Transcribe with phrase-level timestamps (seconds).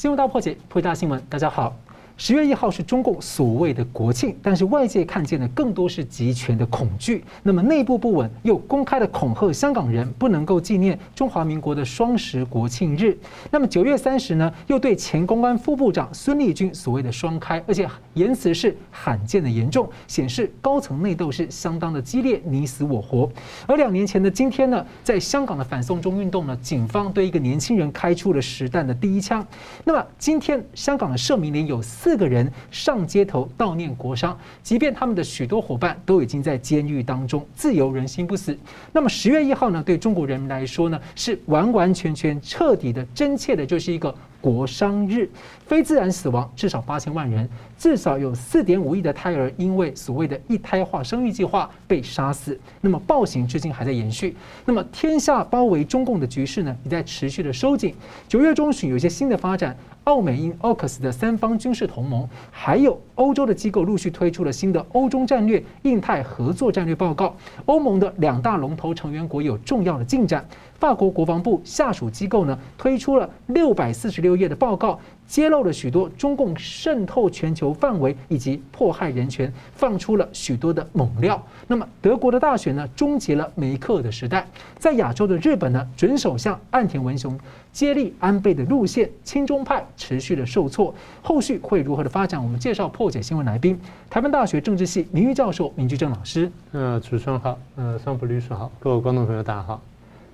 [0.00, 1.22] 新闻大破解，破大新闻。
[1.28, 1.76] 大家好。
[2.20, 7.24] 十月一号是中共所谓的国庆，但是外界看见的更多是集权的恐惧。
[7.42, 13.16] 那么内部不稳，又公开的恐吓香港人不能够纪念中华民国的双十国庆日。
[13.50, 23.32] 那么九月三十呢，又对前公安副部长孙立军所谓的双开，而且言辞是罕见的严重，显示高层内斗是相当的激烈，你死我活。
[23.66, 29.42] 而两年前的今天呢，在香港的反送中运动呢，警方对一个年轻人开出了实弹的第一枪。
[29.84, 32.09] 那么今天香港的社民连有四。
[32.10, 38.58] 四个人上街头悼念国殇，即便他们的许多伙伴都已经在监狱当中，自由人心不死。
[38.92, 44.12] 那么十月一号呢，对中国人民来说呢，是完完全全彻底的真切的，就是一个。
[44.42, 45.28] 国殇日，
[45.66, 47.46] 非自然死亡至少八千万人，
[47.76, 52.58] 至少有四点五亿的胎儿因为所谓的一胎化生育计划被杀死。
[52.80, 54.34] 那么暴行至今还在延续。
[54.64, 57.94] 那么天下包围中共的局势呢，也在持续的收紧。
[58.28, 59.76] 九月中旬有一些新的发展，
[60.10, 67.32] 澳美英 AUKUS 的三方军事同盟，还有欧洲的机构陆续推出了新的欧中战略印太合作战略报告。
[67.66, 70.44] 欧盟的两大龙头成员国有重要的进展。
[70.80, 74.98] 法国国防部下属机构呢，推出了六百四十六页的报告，
[75.30, 81.40] 揭露了许多中共渗透全球范围以及迫害人权，放出了许多的猛料。
[81.68, 84.44] 那么德国的大选呢，终结了梅克尔的时代。
[84.76, 87.38] 在亚洲的日本呢，准首相岸田文雄
[87.72, 92.42] 接力安倍的路线，亲中派持续的受挫，后续会如何的发展？
[92.42, 96.50] 我们介绍破解新闻来宾，台湾大学政治系名誉教授明居正老师。
[96.72, 99.80] 呃，主持人好，呃，桑普律师好，各位观众朋友大家好。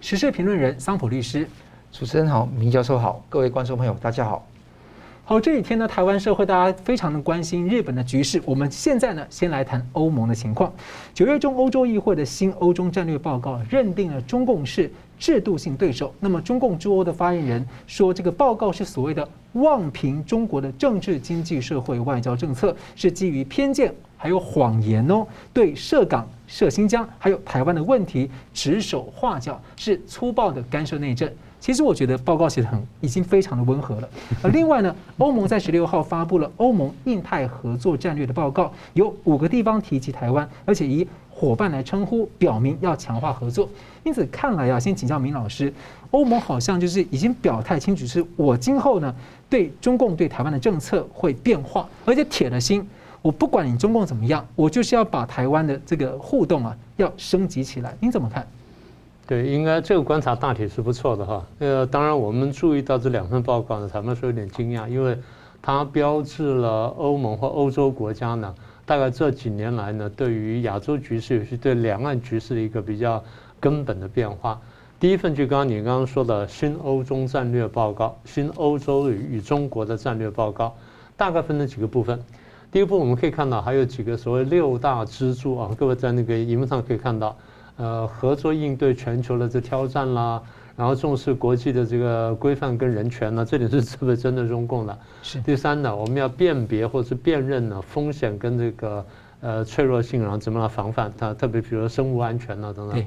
[0.00, 1.47] 时事评论人桑普律师，
[1.92, 4.42] 主持人好，明教授好，各位观众朋友大家好。
[5.28, 8.41] 好，这几天呢，台湾社会大家非常的关心日本的局势。
[8.44, 10.72] 我们现在呢，先来谈欧盟的情况。
[11.12, 14.88] 九月中，欧洲议会的新欧中战略报告认定了中共是
[15.19, 16.14] 制度性对手。
[16.20, 23.92] 那么，中共驻欧的发言人说，这个报告是所谓的妄评中国的政治、经济、社会、外交政策，是基于偏见。
[24.16, 31.28] 还有谎言哦，对涉港、涉新疆还有台湾的问题指手画脚，是粗暴的干涉内政。
[31.66, 34.09] 其实我觉得报告写的很，已经非常的温和了。
[34.41, 43.69] 而 另外呢，欧盟在十六号发布了欧盟印太合作战略的报告，有五个地方提及台湾，而且以伙伴来称呼，表明要强化合作。
[44.05, 45.75] 因此看来啊，先请教明老师，
[46.12, 49.12] 欧盟好像就是已经表态清楚，是我今后呢
[49.50, 52.88] 对中共对台湾的政策会变化，而且铁了心。
[53.22, 57.93] 我不管你中共怎么样，我就是要把台湾的这个互动啊，要升级起来。
[57.99, 58.47] 您怎么看？
[59.26, 61.44] 对，应该这个观察大体是不错的哈。
[61.59, 65.19] 呃，当然我们注意到这两份报告呢，坦白说有点惊讶，因为
[65.60, 68.54] 它标志了欧盟或欧洲国家呢，
[68.84, 73.20] 大概这几年来呢，对于亚洲局势，尤其对两岸局势的一个比较
[73.59, 74.60] 根本的变化。
[75.00, 80.72] 第一份就刚刚你刚刚说的新欧中战略报告，新欧洲与中国的战略报告，
[81.16, 82.22] 大概分了几个部分。
[82.70, 87.37] 第一步，我们可以看到还有几个所谓六大支柱啊，各位在那个荧幕上可以看到，
[87.76, 90.42] 呃，合作应对全球的这挑战啦，
[90.76, 94.98] 然后重视国际的这个规范跟人权呢，这点是特别针对中共的。
[95.22, 95.41] 是。
[95.42, 99.06] 第三呢，我们要辨别或者是辨认呢风险跟这个
[99.41, 103.04] 呃脆弱性，然后怎么来防范它，特别比如说生物安全呐等等。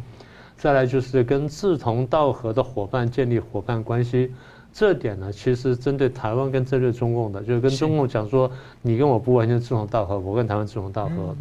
[0.55, 4.31] 再来就是跟志同道合的伙伴建立伙伴关系。
[4.71, 8.51] 这点呢，其实针对台湾跟针对中共的，就是跟中共讲说，
[8.83, 11.35] 你跟我不完全志同道合，我跟台湾志同道合。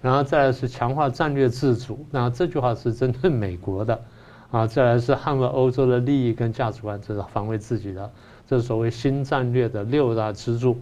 [0.00, 4.00] 然后再来是强化战略自主，那这句话是针对美国的，
[4.50, 8.10] 啊，再来是捍卫欧洲的利益跟价值观，这是防卫自己的，
[8.46, 10.78] 这是所谓新战略的六大支柱。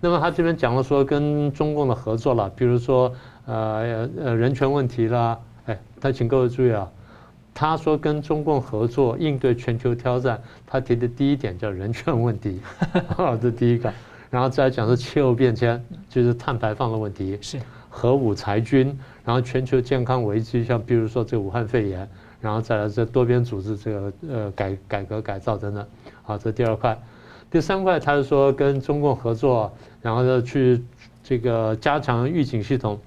[0.00, 3.12] 那么他这边讲了说跟中共的合作了，比如说
[3.46, 6.88] 呃呃人权问题啦，哎，他请各位注意啊。
[7.54, 12.60] 他说跟中共合作应对全球挑战，他提的第一点叫人权问题，
[13.16, 13.92] 啊， 这第一个，
[14.30, 17.58] 然后再来讲是气候变迁，就是碳排放的问题，是
[17.98, 22.08] 核武裁军，然后全球健康危机，像比如说这武汉肺炎，
[22.40, 25.84] 然后再来这多边组织这个呃改改革改造等等，
[26.22, 26.96] 好，这第二块，
[27.50, 30.80] 第三块他是说跟中共合作，然后呢去
[31.24, 33.00] 这个加强预警系统。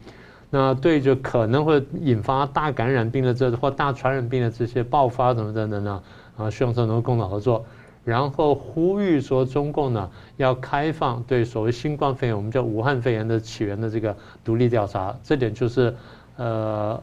[0.54, 6.04] 那对着可能会引发大感染病的这或大传染病的这些爆发等等等呢，
[6.36, 7.66] 啊，希望说能够共同合作，
[8.04, 15.96] 然后呼吁说中共呢要开放对所谓新冠肺炎，我们叫武汉肺炎的起源的这个独立调查，这点就是
[16.38, 17.02] 呃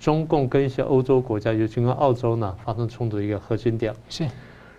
[0.00, 3.92] 中共跟一些欧洲国家，尤其跟澳洲呢发生冲突的一个核心点。
[4.08, 4.26] 是，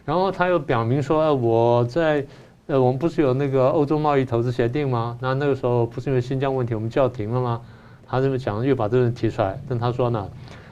[0.05, 2.25] 然后他又表明说，我在
[2.67, 5.17] 呃我们不是有那个欧洲贸易投资协定吗？
[5.21, 7.61] 那那个时候不是因为新疆问题我们叫停了吗？
[8.07, 9.61] 他这么讲，又把这个提出来。
[9.69, 10.27] 但他说呢，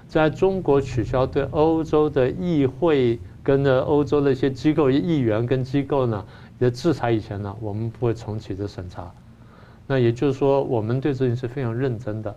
[0.07, 6.25] 在中国取消对欧洲的议会跟的欧洲的一些机构议员跟机构呢
[6.59, 9.09] 在制裁以前呢，我们不会重启这审查。
[9.87, 12.35] 那也就是说，我们对这件事非常认真的，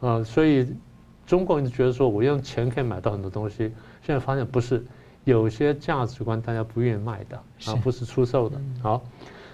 [0.00, 0.66] 呃，所以
[1.26, 3.70] 中共一直觉得说我用钱可以买到很多东西，
[4.02, 4.82] 现在发现不是，
[5.24, 7.36] 有些价值观大家不愿意卖的，
[7.70, 8.58] 啊，不是出售的。
[8.82, 9.04] 好，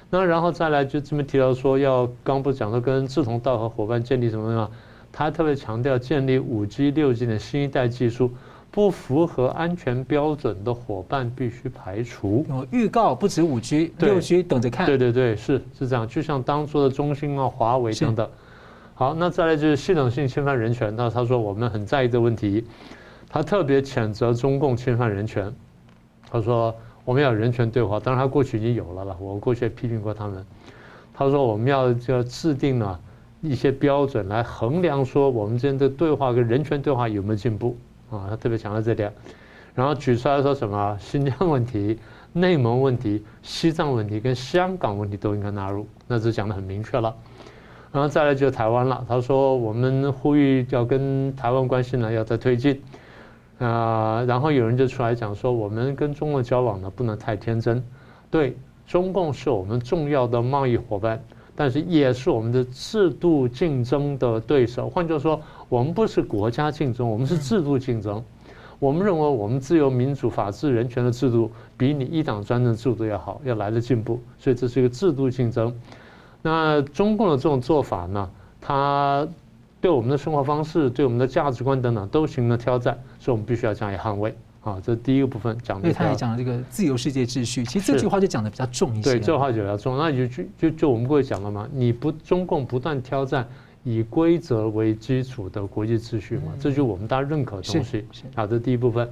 [0.08, 4.70] 那然后再来就这么提到说要，刚不讲到跟志同道合伙伴建立什么什么，
[5.10, 8.31] 他特别强调建立五 G、六 G 的新一代技术。
[8.72, 12.44] 不符合安全标准的伙伴必须排除。
[12.48, 14.86] 有预告不止五 G、六 G 等着看。
[14.86, 16.08] 对对对，是是这样。
[16.08, 18.26] 就像当初的中兴啊、华为等等。
[18.94, 20.94] 好，那再来就是系统性侵犯人权。
[20.96, 22.64] 那他说我们很在意这个问题，
[23.28, 25.52] 他特别谴责中共侵犯人权。
[26.30, 26.74] 他说
[27.04, 29.14] 我们要人权对话，当然他过去已经有了了。
[29.20, 30.42] 我过去也批评过他们。
[31.12, 32.98] 他说我们要就制定了
[33.42, 37.76] 一些标准来衡量说我们之间的对话跟人权对话有没有进步。
[38.19, 39.12] 啊，他特别强调这点，
[39.75, 41.99] 然后举出来说什么新疆问题、
[42.32, 47.14] 内蒙问题、西藏问题跟香港问题都应该纳入，那这讲得很明确了。
[47.91, 52.81] 然后再来就台湾了，他说我们呼吁要跟台湾关系呢要再推进，
[53.59, 57.82] 啊，然后有人就出来讲说我们跟中国交往呢不能太天真，
[58.31, 58.56] 对，
[58.87, 61.23] 中共是我们重要的贸易伙伴。
[61.55, 64.88] 但是也是我们的制度竞争的对手。
[64.88, 65.38] 换句话说，
[65.72, 68.22] 我们不是国家竞争，我们是制度竞争。
[68.78, 74.20] 我们认为我们自由民主、法治、人权的制度比你一党专政制度要好，要来的进步。
[74.38, 75.74] 所以这是一个制度竞争。
[76.42, 78.28] 那中共的这种做法呢，
[78.60, 79.26] 它
[79.80, 84.36] 对我们的生活方式、对我们的价值观等等都形成了挑战，所以我们必须要加以捍卫。
[84.60, 85.88] 啊，这是第一个部分讲的。
[85.88, 89.12] 因为他也讲了这个自由世界秩序，其实这句话就讲的比较重一些。
[89.12, 89.96] 对，这句话就比较重。
[89.96, 93.48] 那就就就就我们过去讲了嘛，你不中共不断挑战
[93.84, 98.05] 以规则为基础的国际秩序嘛，这就是我们大家认可的东西。
[98.34, 99.08] 好，这是第一部分。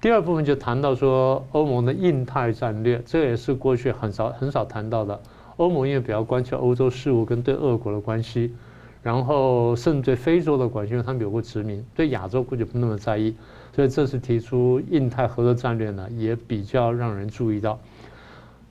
[0.00, 5.20] 第二部分就谈到说欧盟的印太战略，这也是过去很少很少谈到的。
[5.56, 8.54] 欧盟因为比较关切欧洲事务跟对俄国的关系，
[9.02, 13.34] 然后甚至对非洲的关系，因为他们有过殖民，对亚洲估计不那么在意。
[13.74, 17.80] 所以这次提出印太合作战略呢，也比较让人注意到。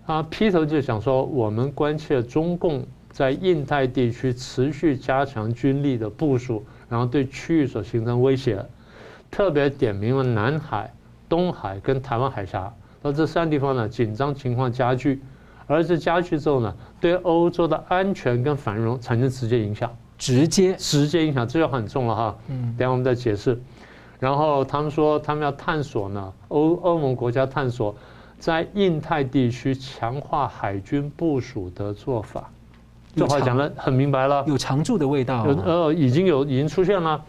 [0.05, 2.85] 啊，劈头就想说，我们关切中共
[3.17, 8.63] 在印太地区持续加强军力的部署，然后对区域所形成威胁，
[9.31, 10.93] 特别点名了南海、
[11.27, 12.71] 东海跟台湾海峡，
[13.01, 15.19] 那这三地方呢，紧张情况加剧，
[15.65, 16.71] 而这加剧之后呢，
[17.01, 22.37] 对欧洲的安全跟繁荣产生直接影响，直接直接影响，这就很重了哈。
[22.49, 23.59] 嗯，等下我们再解释。
[24.19, 27.95] 然后他们说，他们要探索呢，欧欧盟国家探索
[28.37, 32.51] 在印太地区强化海军部署的做法。
[33.17, 35.43] 这话讲得很明白了，有常驻的味道。
[35.65, 37.21] 呃，已经有已经出现了。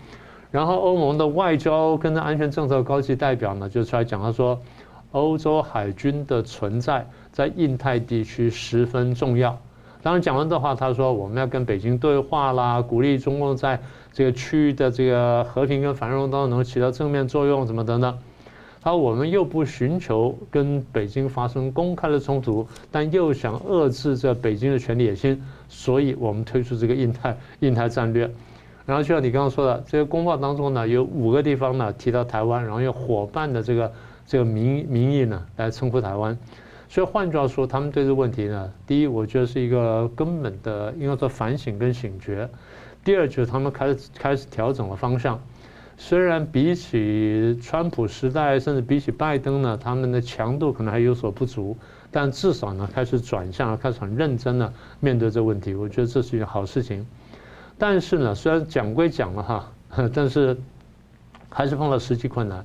[0.50, 4.60] 然后欧盟的外交跟安全政策高级代表呢，就出来讲，他说，
[5.12, 9.58] 欧洲海军的存在在印太地区十分重要。
[10.02, 13.80] 当然讲完这话，他说我们要跟北京对话啦，鼓励中共在。
[14.10, 18.18] 这个区域的这个和平跟繁荣当中能起到正面作用，什么等等。
[18.80, 28.30] 他我们又不寻求跟北京发生公开的冲突，但又想遏制这北京的权力野心，所以我们推出这个印太印太战略。
[28.86, 33.92] 然后就像你刚刚说的，这个公报当中呢，有五个地方呢提到台湾，然后用伙伴的这个
[34.26, 36.38] 这个名名义呢来称呼台湾。
[36.88, 42.48] 所以换句话说，他们对这个问题呢，第一，我觉得是一个根本的应该说反省跟醒觉。
[43.04, 45.38] 第二就是他们开始开始调整了方向，
[46.00, 51.76] 虽然比起川普时代，甚至比起拜登呢，他们的强度可能还有所不足，
[52.12, 57.04] 但至少呢开始转向，开始很认真的面对这个问题，我觉得这是一件好事情。
[57.76, 59.72] 但是呢，虽然讲归讲了哈，
[60.14, 60.56] 但是
[61.48, 62.64] 还是碰到实际困难，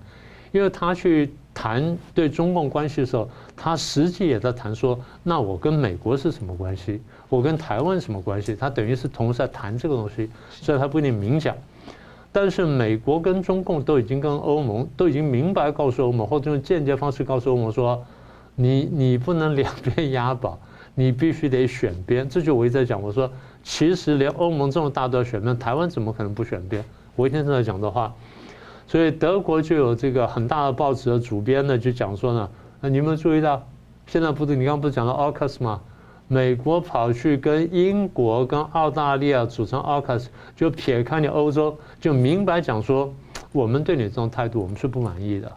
[0.51, 7.01] 因为他去谈对中共关系的时候，他实际也在谈说，那我跟美国是什么关系？
[7.29, 8.55] 我跟台湾什么关系？
[8.55, 11.55] 他等于是同时在谈这个东西，所以他不一定明讲。
[12.35, 18.03] 但是美国跟中共都已经跟欧盟都已经明白告诉欧盟，或者用间接方式告诉欧盟说，
[18.55, 20.59] 你你不能两边押宝，
[20.95, 22.27] 你必须得选边。
[22.27, 26.83] 这就我一直在讲，我说其实连欧盟这么大都要选边，台湾怎么可能不选边？
[27.15, 28.11] 我一天正在讲的话，
[28.87, 32.49] 所以德国就有这个很大的报纸的主编呢，就讲说呢，
[32.81, 33.63] 那你有没有注意到，
[34.07, 35.81] 现在不是你刚刚不是讲到 AUKUS 吗？
[36.33, 40.25] 美国跑去跟英国、跟澳大利亚组成 AUKUS，
[40.55, 43.13] 就撇开你欧洲，就明白讲说，
[43.51, 45.51] 我们对你这种态度，我们是不满意的。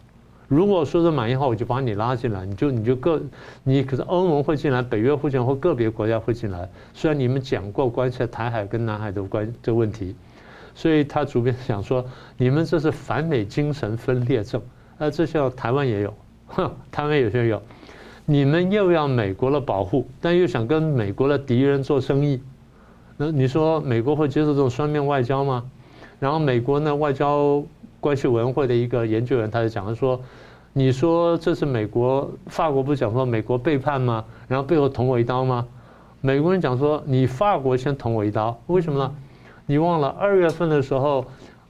[0.49, 3.19] 如果说是满意的话，我就把你拉进来，你就你就个
[3.65, 6.69] 你可是欧盟会进来，北约会进来，或个别国家会进来。
[6.93, 10.15] 虽然你们讲过关系台海跟南海的关这个问题，
[10.75, 12.05] 所以他主编想说，
[12.37, 14.61] 你们这是反美精神分裂症。
[14.99, 16.15] 呃，这像台湾也有，
[16.49, 17.63] 哼， 台湾有些有。
[18.29, 22.43] 你们又要美国的保护，但又想跟美国的敌人做生意，
[23.17, 25.65] 那你说美国会接受这种双面外交吗？
[26.19, 27.63] 然后美国呢，外交
[28.01, 30.21] 关系委员会的一个研究员他就讲了说，
[30.73, 34.25] 你说这是美国，法国不是讲说美国背叛吗？
[34.49, 35.65] 然后背后捅我一刀吗？
[36.21, 39.15] 美国人讲说你法国先捅我一刀，为什么呢？
[39.67, 41.25] 你忘了二月份的时候，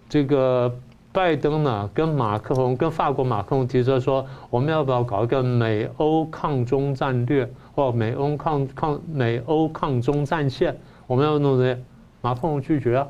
[0.08, 0.74] 这个。
[1.16, 10.76] 拜登呢，跟马克龙，跟法国马克龙提出说，我们要不要搞一个美欧抗中战略，或美欧抗抗美欧抗中战线？
[11.06, 11.82] 我们要弄这些，
[12.20, 13.06] 马克龙拒绝啊。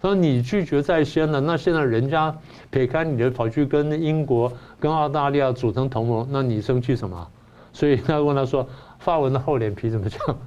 [0.00, 2.34] 他说你拒绝在先了，那现在人家
[2.70, 7.28] 撇开你的跑去跟英国、跟澳大利亚组成同盟，那你生气什么？
[7.74, 8.66] 所以他问他说，
[8.98, 10.38] 法文的厚脸皮怎么讲？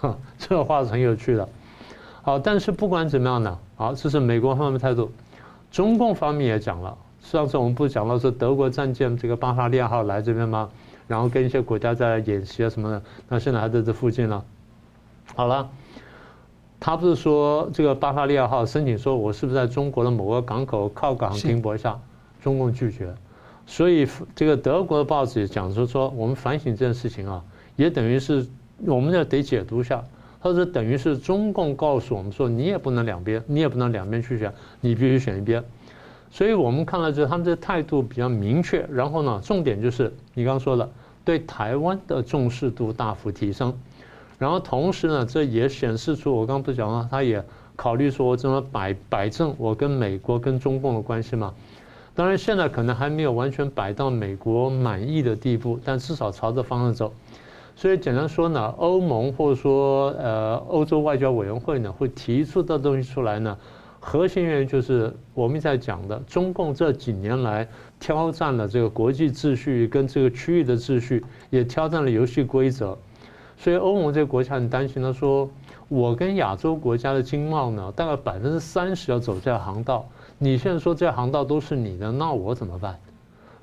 [0.38, 1.46] 这个话是很有趣的。
[2.22, 5.12] 好，但是不管怎么样呢，好，这是美国方面的态度。
[5.74, 10.70] 中共方面也讲了，上次我们不是讲到说德国战舰这个巴伐利亚号来这边吗？
[11.08, 14.44] 然后跟一些国家在演习啊什么的，那现在还在这附近了。
[15.34, 15.68] 好了，
[16.78, 21.98] 他不是说这个巴伐利亚号申请说我是不是在中国的某个港口靠港停泊一下？
[22.40, 23.12] 中共拒绝，
[23.66, 27.42] 所以这个德国的报纸也讲说说我们反省这件事情啊，
[27.74, 28.46] 也等于是
[28.86, 30.04] 我们要得解读一下。
[30.44, 35.64] 或者等于是中共告诉我们说，你也不能两边，你也不能两边去选，你必须选一边。
[36.30, 38.86] 所以我们看了之后，他们这态度比较明确。
[38.92, 40.86] 然后呢，重点就是你刚刚说的，
[41.24, 43.72] 对台湾的重视度大幅提升。
[44.38, 47.42] 然后同时呢，这也显示出我刚刚不讲了，他也
[47.74, 51.54] 考虑说我怎么摆摆正我跟美国跟中共的关系嘛。
[52.14, 57.14] 当然现在可能还没有完全摆到美国满意的地步，但至少朝着方向走。
[57.76, 63.58] 所以简单说呢，欧盟或者说呃欧洲外交委员会呢，会提出的东西出来呢，
[63.98, 72.96] 核心原因就是我们在讲的，中共这几年来挑战了这个国际秩序跟这个区域的秩序，也挑战了游戏规则。
[73.56, 75.48] 所以欧盟这个国家很担心，他说
[75.88, 80.06] 我跟亚洲国家的经贸呢，大概百分之三十要走这条航道，
[80.38, 82.98] 你现在说这条航道都是你的，那我怎么办？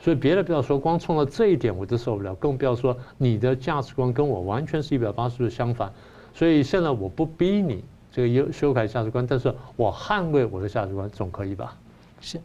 [0.02, 5.94] 所以别的不要说，光冲到这一点我都受不了，更不要说你的价值观跟我完全是一百八十度相反。
[6.34, 11.78] 所以现在我不逼你这个修修改价值观，但是我捍卫我的价值观，总可以吧？
[12.20, 12.40] 是。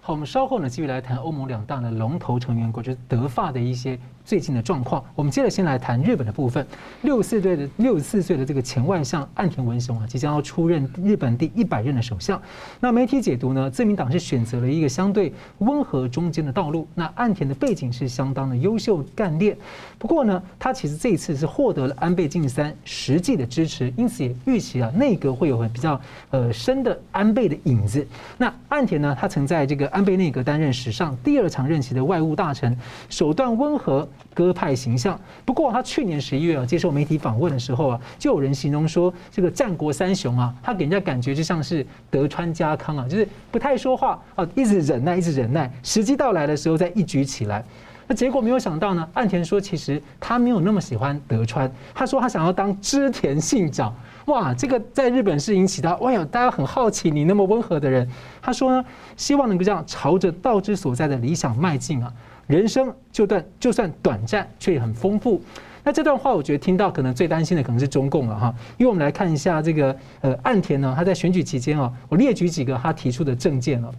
[0.00, 3.98] 好，我们稍后呢继续来谈欧盟两大的龙头成员国，就是德法的一些。
[4.24, 6.66] 最近的状况，我们接着先来谈日本的部分。
[7.02, 12.40] 六十四岁的六十四岁的这个前外相岸田文雄啊，即将要出任日本第一百任的首相。
[12.80, 16.88] 那媒体解读呢，自民党是选择了一个相对温和中间的道路。
[16.94, 19.54] 那岸田的背景是相当的优秀干练，
[19.98, 26.00] 不过呢，他其实这一次是获得了安倍晋三实际的支持，因此也预期啊，内阁会有很比较
[26.30, 28.06] 呃深的安倍的影子。
[28.38, 32.74] 那岸田呢，他曾在这个安倍内阁担任史上第二长任期的外务大臣，
[33.10, 34.08] 手段温和。
[34.32, 35.18] 鸽派形象。
[35.44, 47.64] 不过他去年十一月啊，接受媒体访问的时候啊，就有人形容说，这个战国三雄啊，他给人家感觉就像是德川家康啊，就是不太说话啊，一直忍耐，一直忍耐，时机到来的时候再一举起来。
[48.06, 53.94] 那结果没有想到呢，岸田说其实他没有那么喜欢德川，他说他想要当织田信长。
[54.26, 58.06] 哇，这个在日本是引起他，哇哟，大家很好奇你那么温和的人。
[58.42, 58.84] 他说呢，
[59.16, 62.12] 希望能够这样朝着道之所在的理想迈进啊。
[62.46, 65.40] 人生就算就算短暂，却也很丰富。
[65.82, 68.54] 那这段话，我觉得听到可能最担心的可能是中共了哈。
[68.78, 73.92] 因为我们来看一下这个呃岸田呢，他在选举期间啊，我列举几个他提出的政见了。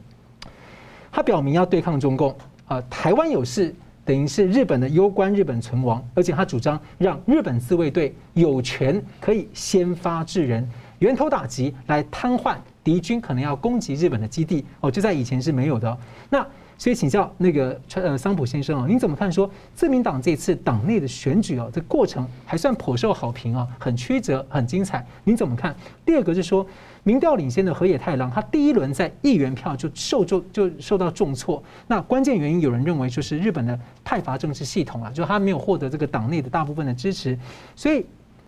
[1.11, 2.35] 他表明要对抗中共
[2.67, 3.73] 啊，台湾有事
[4.03, 10.67] 等于是日本的攸关日本存亡，而且他主张让日本自卫队有权可以先发制人，
[10.99, 15.97] 源头打击来瘫痪敌军可能要攻击日本的基地哦，就在以前是没有的。
[16.29, 16.45] 那
[16.77, 25.05] 所以请教那个川呃桑普先生啊，您怎么看说自民党这次党内的选举啊，这过程还算颇受好评啊，很曲折，很精彩。
[25.23, 25.75] 您怎么看？
[26.05, 26.65] 第二个是说，
[27.03, 31.63] 民调领先的河野太郎，他第一轮在议员票就受重就受到重挫。
[31.87, 37.37] 那关键原因，有人认为就是日本的派阀政治系统啊，就他没有获得这个党内的大部分的支持。
[37.75, 38.05] 所以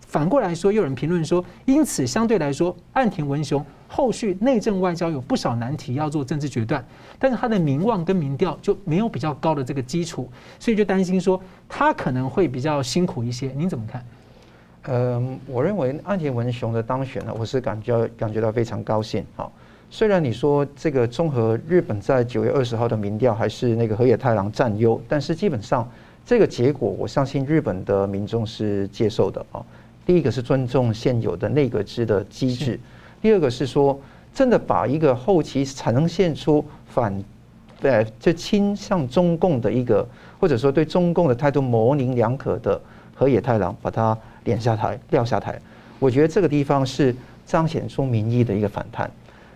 [0.07, 3.63] 反过来说，又有人评论说，因此相对来说，岸田文雄。
[3.89, 6.83] 后续内政外交有不少难题要做政治决断，
[7.17, 13.47] 但是他的名望跟民调就没有比较高的这个基础，所以就担心说他可能会比较辛苦一些。
[13.55, 14.05] 您怎么看？
[14.89, 19.23] 嗯，我认为岸田文雄的当选呢，我是感觉感觉到非常高兴。
[19.37, 19.49] 好，
[19.89, 25.89] 虽然你说这个综合日本在九月二十号的民调还是那个河野太郎占优，但是基本上
[26.25, 29.63] 这个结果，我相信日本的民众是接受的啊。
[30.07, 32.79] 第一个是尊重现有的内阁制的机制。
[33.21, 33.99] 第二个是说，
[34.33, 37.13] 真的把一个后期呈现出反
[37.81, 40.07] 呃，就倾向中共的一个，
[40.39, 42.81] 或者说对中共的态度模棱两可的
[43.13, 45.59] 河野太郎，把他撵下台、撂下台。
[45.99, 47.13] 我觉得这个地方是
[47.45, 49.11] 彰显出民意的一个反弹。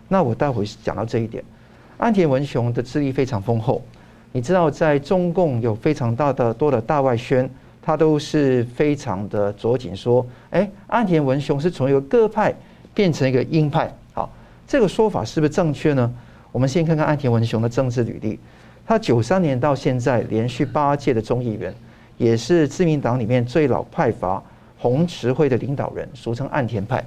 [0.09, 1.41] 那我待会讲到这一点。
[1.97, 3.81] 安田文雄的资历非常丰厚，
[4.33, 7.49] 你知道，在中共有非常大的多的大外宣，
[7.81, 12.53] 他都是非常的着紧说，哎，岸田文雄是从一个鸽派
[12.93, 13.91] 变成一个鹰派。
[14.13, 14.31] 好，
[14.67, 16.13] 这个说法是不是正确呢？
[16.51, 18.39] 我们先看看岸田文雄的政治履历。
[18.85, 21.73] 他九三年到现在连续八届的众议员，
[22.17, 24.43] 也是自民党里面最老派阀
[24.77, 27.03] 红池会的领导人，俗称岸田派。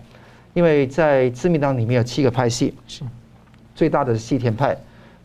[0.54, 3.02] 因为在自民党里面有七个派系，是
[3.75, 4.76] 最大的是细田派，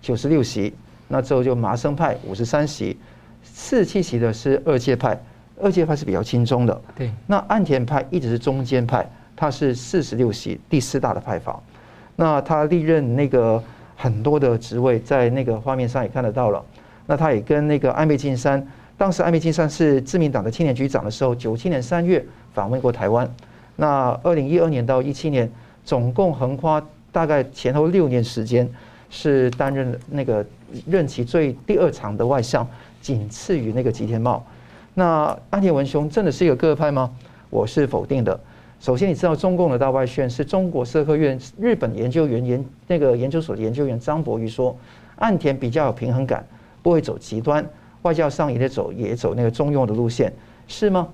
[0.02, 0.74] 九十六席。
[1.08, 2.98] 那之后就麻生派五十三席，
[3.44, 5.18] 四七席的是二阶派，
[5.62, 6.82] 二阶派是比较亲中的。
[6.96, 11.60] 对，那岸田派一直是中间派，他是四十六席，第四大的派阀。
[12.16, 13.62] 那他历任那个。
[14.02, 16.64] 很多的职位在那个画面上也看得到了。
[17.06, 18.66] 那他也跟那个安倍晋三，
[18.98, 23.30] 当时安倍晋三是自民党的青年局长的时候，九七年三月访问过台湾。
[23.76, 25.52] 那二零一二年到一七年，
[25.84, 28.66] 总共横跨大概前后六年时间，
[29.10, 30.46] 是担任那个
[30.88, 32.66] 任期最第二长的外相，
[33.02, 34.42] 仅次于那个吉田茂。
[35.00, 37.10] 那岸田文雄真的是一个鸽派吗？
[37.50, 38.38] 我是否定的。
[38.82, 44.78] 首先，你知道中共的大外宣是中国社科院日本研究员研那个研究所的研究员张博宇说，
[45.16, 46.46] 岸田比较有平衡感，
[46.84, 47.66] 不会走极端，
[48.02, 50.34] 外交上也得走也走那个中庸的路线，
[50.68, 51.08] 是吗？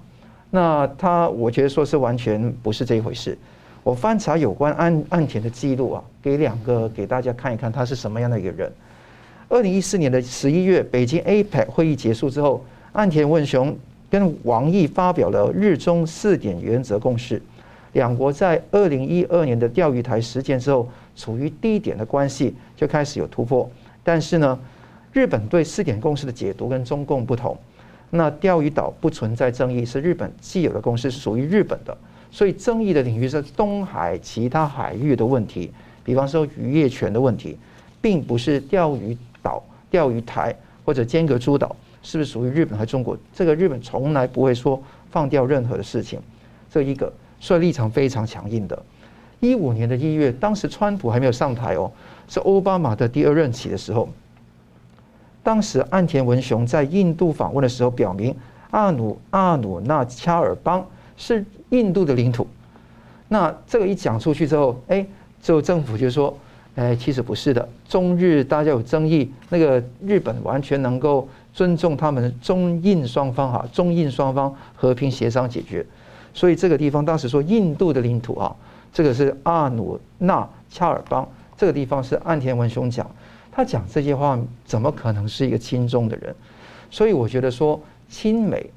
[0.50, 3.38] 那他我觉得说是完全不是这一回事。
[3.84, 8.72] 我翻查有关岸岸田的记录啊，给两个给大家看一看他是什么样的一个人。
[9.48, 12.66] 二零一四年的十一月，北京 APEC 会议结束之后，
[12.96, 13.78] 岸田文雄
[14.10, 17.42] 跟王毅发表了日中四点原则共识。
[17.92, 23.70] 两国在二零一二年的钓鱼台事件之后，处于低点的关系就开始有突破。
[24.02, 24.58] 但是呢，
[25.12, 27.58] 日本对四点共识的解读跟中共不同。
[28.12, 31.98] 那钓鱼岛不存在争议，是日本既有的共识，属于日本的。
[32.32, 35.70] 所以争议的领域是东海其他海域的问题，
[36.02, 37.58] 比方说渔业权的问题，
[38.02, 43.18] 并不是钓鱼岛、钓鱼台或者尖阁诸岛是不是属于日本和中国？
[43.34, 46.20] 这个日本从来不会说放掉任何的事情。
[46.72, 47.12] 这一个。
[47.38, 48.82] 所以立场非常强硬的。
[49.40, 51.92] 一五年的一月，当时川普还没有上台哦，
[52.28, 54.08] 是奥巴马的第二任期的时候。
[55.44, 58.34] 当时岸田文雄在印度访问的时候，表明
[58.72, 60.84] 阿努阿努纳恰尔邦
[61.18, 62.48] 是印度的领土。
[63.28, 65.06] 那这个一讲出去之后，哎，
[65.42, 66.36] 就政府就说，
[66.76, 75.86] 哎，其实不是的，中日大家有争议，那个日本完全能够尊重他们中印双方哈，中印双方和平协商解决。
[76.34, 78.54] 所以这个地方当时说印度的领土啊，
[78.92, 83.10] 这个是阿努纳恰尔邦，这个地方是岸田文雄讲，
[83.54, 86.36] 他讲这些话怎么可能是一个亲中的人？
[86.92, 88.70] 所以我觉得说亲美，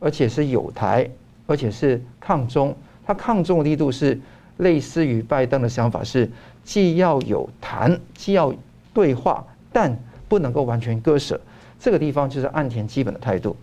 [0.00, 1.08] 而且是友台，
[1.46, 2.74] 而且是抗中，
[3.06, 4.20] 他抗中的力度是
[4.56, 6.28] 类似于拜登的想法是，
[6.64, 8.52] 既要有谈，既要
[8.92, 9.96] 对话，但
[10.28, 11.40] 不能够完全割舍。
[11.84, 13.54] 这个地方就是岸田基本的态度。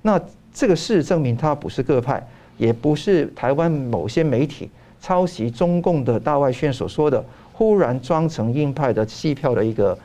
[0.00, 0.18] 那
[0.54, 2.26] 这个事实证明他不是各派。
[2.56, 4.68] 也不是台湾某些媒体
[5.00, 9.96] 抄袭中共的大外宣所说的，忽然装成鹰派的弃票的一个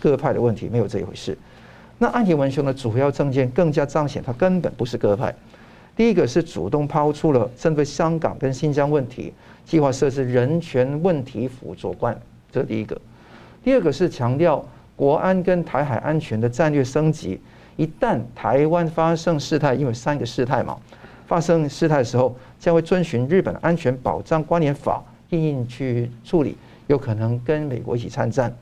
[0.00, 1.38] 各派的问题，没有这一回事。
[1.98, 5.32] 那岸田文雄的主要政见更加彰显他根本不是各派。
[5.94, 9.32] 第一个是主动抛出了针对香港跟新疆问题，
[9.64, 13.00] 计划设置人权问题辅佐官，这是第一个。
[13.62, 14.66] 第二个是强调
[15.00, 17.40] 国安跟台海安全的战略升级，
[17.78, 20.76] 一旦台湾发生事态，因为三个事态嘛。
[21.26, 26.54] 发生事态的时候，将会遵循日本安全保障关联法，硬硬去处理，
[26.86, 28.54] 有可能跟美国一起参战。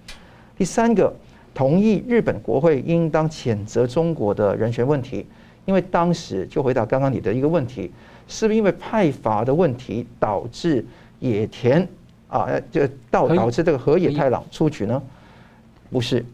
[0.56, 1.12] 第三个，
[1.52, 5.26] 同意日本国会应当谴责中国的人权问题，
[5.64, 7.90] 因为当时就回答刚刚你的一个问题，
[8.28, 10.86] 是不是因为派阀的问题导致
[11.18, 11.88] 野田
[12.28, 15.02] 啊，就导导致这个河野太郎出局呢？
[15.90, 16.24] 不是，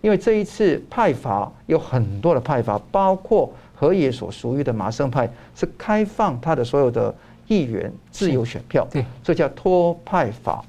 [0.00, 3.52] 因为这一次派阀有很多的派阀，包括。
[3.74, 7.12] 河野所属于的麻生派是开放他的所有的
[7.48, 10.64] 议员自由选票，对，这叫托派法。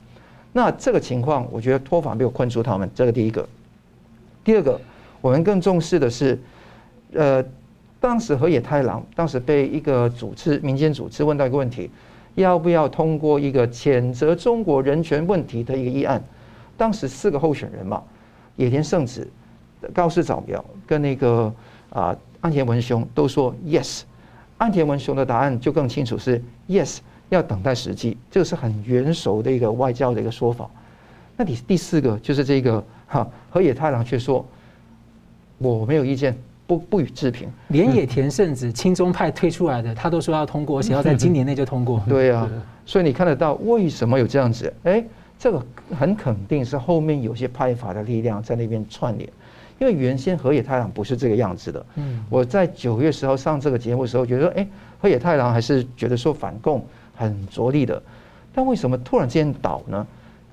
[0.51, 3.47] 那这个情况，我觉得托法没有困住他们，这个第一个。
[4.43, 4.81] 第二个，
[5.21, 6.41] 我们更重视的是，
[7.13, 7.45] 呃，
[7.99, 11.91] 当时河野太郎当时被一个组织民间组织问到一个问题，
[12.33, 16.19] 要不要通过一个谴责中国人权问题的一个议案？
[16.75, 18.01] 当时四个候选人嘛，
[18.55, 19.27] 野田圣子、
[19.93, 21.53] 高市早苗跟那个
[21.89, 22.15] 啊。
[22.43, 24.01] 岸田文雄都说 yes，
[24.57, 26.97] 岸田文雄的答案就更清楚是 yes，
[27.29, 30.69] 要等待时机，这个是很元首的一个外交的一个说法。
[31.37, 34.45] 那第第四个就是这个哈河野太郎却说
[35.57, 36.37] 我没有意见，
[36.67, 37.47] 不不予置评。
[37.69, 42.03] 连野田圣子亲中派推出来的，他都说要通过，而且要在 今年内就通过。
[42.09, 42.51] 对啊，
[42.85, 44.73] 所以你看得到为什么有这样子？
[44.83, 45.01] 哎，
[45.43, 45.61] 这个
[45.93, 49.29] 很肯定是后面有些派阀的力量在那边串联，
[49.77, 51.85] 因为原先河野太郎不是这个样子的。
[51.95, 54.65] 嗯，我在九月十号上这个节目的时候，觉得说，哎，
[55.01, 56.81] 河野太郎还是觉得说反共
[57.13, 58.01] 很着力的，
[58.53, 60.07] 但为什么突然间倒呢？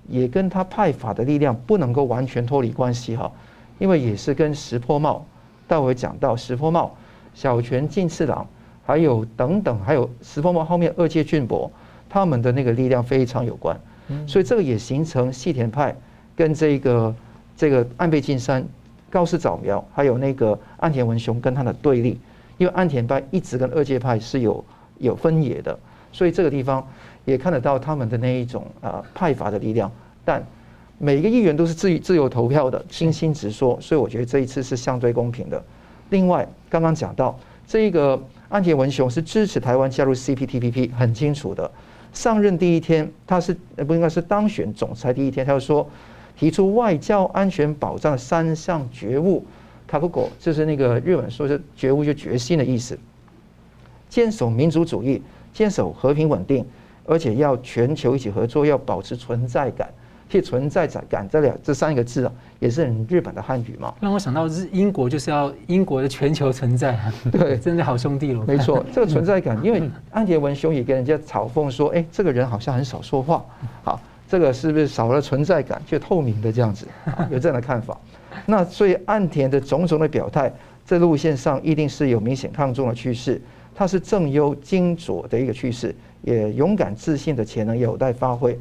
[0.09, 3.31] 也跟他派阀的力量不能够完全脱离关系哈，
[3.79, 5.25] 因为也是跟石破茂，
[5.69, 6.93] 待会讲到石破茂、
[7.33, 8.45] 小泉进次郎，
[8.85, 11.71] 还有等等，还有石破茂后面二阶俊博，
[12.09, 13.79] 他们的那个力量非常有关，
[14.27, 15.95] 所以这个也形成细田派
[16.37, 17.15] 跟这个
[17.57, 18.65] 这个安倍晋三、
[19.11, 22.19] 高市早苗，还有那个岸田文雄跟他的对立，
[22.59, 24.65] 因为岸田派一直跟二阶派是有
[24.99, 25.79] 有分野的，
[26.13, 26.87] 所以这个地方。
[27.27, 29.93] 也看得到他们的那一种啊派阀的力量，
[30.25, 30.43] 但
[30.97, 35.63] 每一个议员都是自自由投票的，清心直说，所以我觉得这一次是相对公平的。
[36.09, 41.71] 另外，刚刚讲到这个岸田文雄是支持台湾加入 CPTPP，很清楚的。
[42.13, 45.89] 上任第一天，他是不应该是当选总裁第一天，他就说
[46.37, 49.45] 提出外交安全保障三项觉悟，
[49.87, 52.99] 卡布果就是那个日本说是觉悟就决心的意思，
[54.09, 56.67] 坚守民主主义，坚守和平稳定。
[57.07, 59.93] 而且要全球一起合作，要保持存在感。
[60.31, 63.93] 其实存在感这两这三个字啊，也是很日本的汉语嘛。
[64.01, 66.97] 让我想到日英国就是要英国的全球存在。
[67.33, 68.45] 对， 真的好兄弟了。
[68.47, 73.45] 没错， 这个存在感， 因为安田文雄也跟人家嘲讽说：“哎，这个人好像很少说话。”
[73.83, 76.87] 好，这个是不是少了存在感，就透明的这样子？
[77.29, 77.99] 有这样的看法。
[78.47, 80.53] 那所以岸田的种种的表态，
[80.85, 83.43] 在路线上一定是有明显抗中的趋势，
[83.75, 85.93] 它是正优精左的一个趋势。
[86.23, 88.57] 也勇敢自信的潜能有待发挥。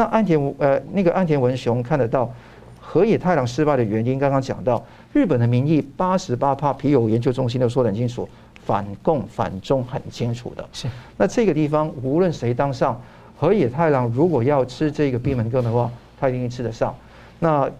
[0.00, 2.32] 那安田呃，那个安田文雄看得到
[2.80, 4.82] 河野太郎失败的原因，刚刚讲到
[5.12, 8.26] 日本的民意八十八趴，皮尤研究中心都说得很清楚，
[8.64, 10.66] 反共反中很清楚的。
[10.72, 10.88] 是。
[11.18, 12.98] 那这个地方无论谁当上，
[13.38, 16.94] 河野太郎如果要吃这个闭门羹的话，他一定吃得上。
[17.38, 17.70] 那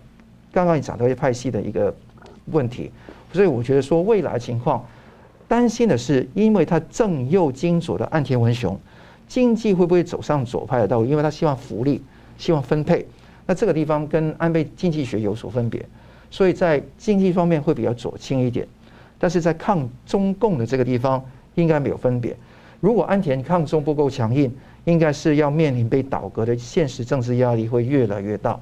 [0.52, 1.94] 刚刚你讲到一些派系的一个
[2.52, 2.90] 问题，
[3.32, 4.84] 所以我觉得说未来情况
[5.48, 8.78] 担心的是，因为他正右金左的岸田文雄。
[9.30, 11.06] 经济会不会走上左派的道路？
[11.06, 12.02] 因为他希望福利，
[12.36, 13.06] 希望分配。
[13.46, 15.86] 那这个地方跟安倍经济学有所分别，
[16.32, 18.66] 所以在经济方面会比较左倾一点。
[19.20, 22.36] 但是在抗中共的这个地方应该没有分别。
[22.80, 24.52] 如果安田抗中不够强硬，
[24.84, 28.58] 应该是要面临被倒阁的现实政治压力会越来越大。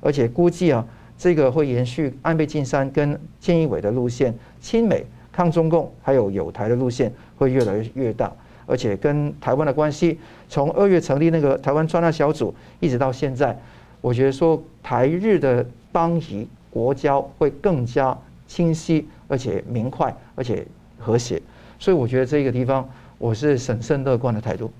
[0.00, 0.82] 而且估计啊，
[1.18, 8.32] 这个会延续安倍晋三跟菅义伟的路线，亲美抗中共还有友台的路线会越来越大。
[8.66, 13.58] 而且跟台湾的关系，从二月成立那个台湾专案小组，一直到现在，
[14.00, 20.66] 我觉得说台日的邦谊国交会更加清晰，而且明快，而且
[20.98, 21.40] 和谐。
[21.78, 24.70] 所以我觉得这个地方，我是审慎乐观的态度。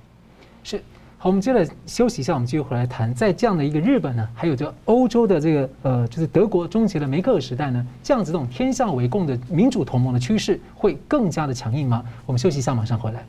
[0.64, 0.80] 是，
[1.18, 12.04] 好，我们接着休息一下，我们继续回来谈，在这样的一个日本呢，还有这欧洲的这个呃，就是德国终结了梅克尔时代呢，这样子这种天下为共的民主同盟的趋势会更加的强硬吗？
[12.24, 13.24] 我们休息一下，马上回来。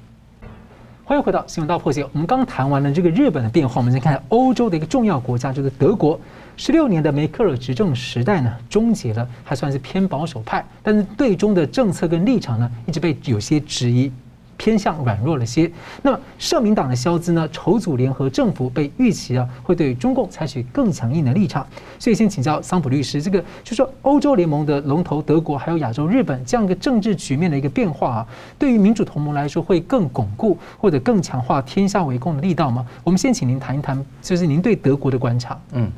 [1.08, 2.06] 欢迎回到新闻大破解。
[2.12, 6.20] 我们刚谈完了这个日本的变化，我们再看欧洲的一个重要国家，就是德国。
[6.58, 14.12] 十六年的梅克尔执政时代呢，终结了，还算是偏保守派，但是对中的政策跟立场呢，一直被有些质疑。
[14.58, 15.72] 偏向软弱了些。
[16.02, 21.66] 那么社民党的消资呢，筹组联合政府，被预期啊会对中共采取更强硬的立场。
[21.98, 32.86] 所以先请教桑普律师，这个就说欧洲联盟的龙头德国，还有亚洲日本这样一个政治局面的一个变化啊，对于民主同盟来说会更巩固或者更强化天下为公的力道吗？
[33.04, 35.60] 我们先请您谈一谈，就是您对德国的观察。
[35.74, 35.92] 嗯，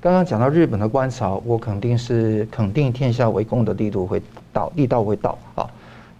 [0.00, 5.66] 刚刚讲到日本的观察，我肯定是肯定天下为公的力度会到，力道会到啊。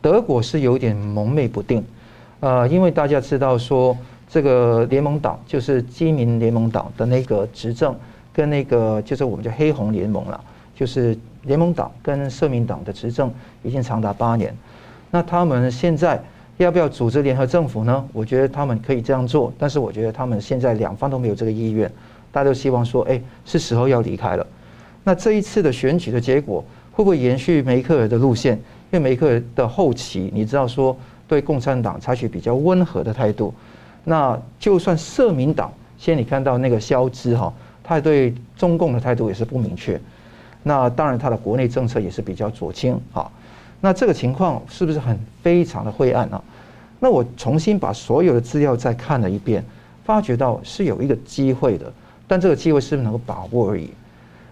[0.07, 1.85] 德国是有点蒙昧不定，
[2.39, 3.99] 呃，因为大家知道说
[4.31, 7.93] 这个联盟党就是基民联盟党的那个执政，
[8.33, 10.41] 跟那个就是我们叫黑红联盟了，
[10.77, 13.29] 就是联盟党跟社民党的执政
[13.65, 14.55] 已经长达八年。
[15.11, 16.23] 那他们现在
[16.59, 18.09] 要不要组织联合政府呢？
[18.13, 21.91] 我觉得他们可以这样做，但是我觉得他们现在两方都没有这个意愿，
[22.31, 24.47] 大家都希望说，哎，是时候要离开了。
[25.03, 28.57] 那这一次的选举的结果会不会延续梅克尔的路线？
[28.97, 30.97] 因为梅克的后期，你知道说
[31.29, 33.53] 对共产党采取比较温和的态度，
[34.05, 37.53] 那就算社民党，现在你看到那个萧兹哈，
[37.85, 40.01] 他对中共的态度也是不明确。
[40.63, 43.31] 那当然他的国内政策也是比较左倾哈。
[43.83, 46.43] 那这个情况是不是很非常的灰暗啊？
[46.99, 49.63] 那我重新把所有的资料再看了一遍，
[50.07, 51.93] 发觉到是有一个机会的，
[52.27, 53.91] 但这个机会是不是能够把握而已。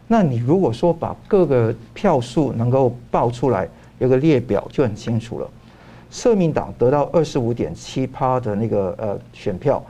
[0.07, 3.67] 那你如果说把各个票数能够报出来，
[4.05, 5.51] 有个列表就很清楚了。
[6.11, 9.85] 社民党得到二十五点七趴的那个呃选票，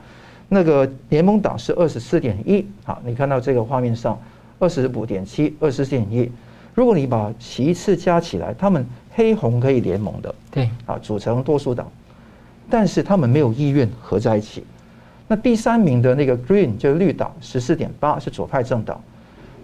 [0.49, 2.65] 那个联盟党是二十四点一。
[2.83, 4.19] 好，你看到这个画面上
[4.57, 6.31] 二十五点七，二十四点一。
[6.73, 11.89] 如果你把其次加起来，他们黑红可以联盟的，对，啊，组成多数党，
[12.69, 14.63] 但是他们没有意愿合在一起。
[15.27, 18.99] 那第三名的那个 Green 就是绿党，十四点八是左派政党。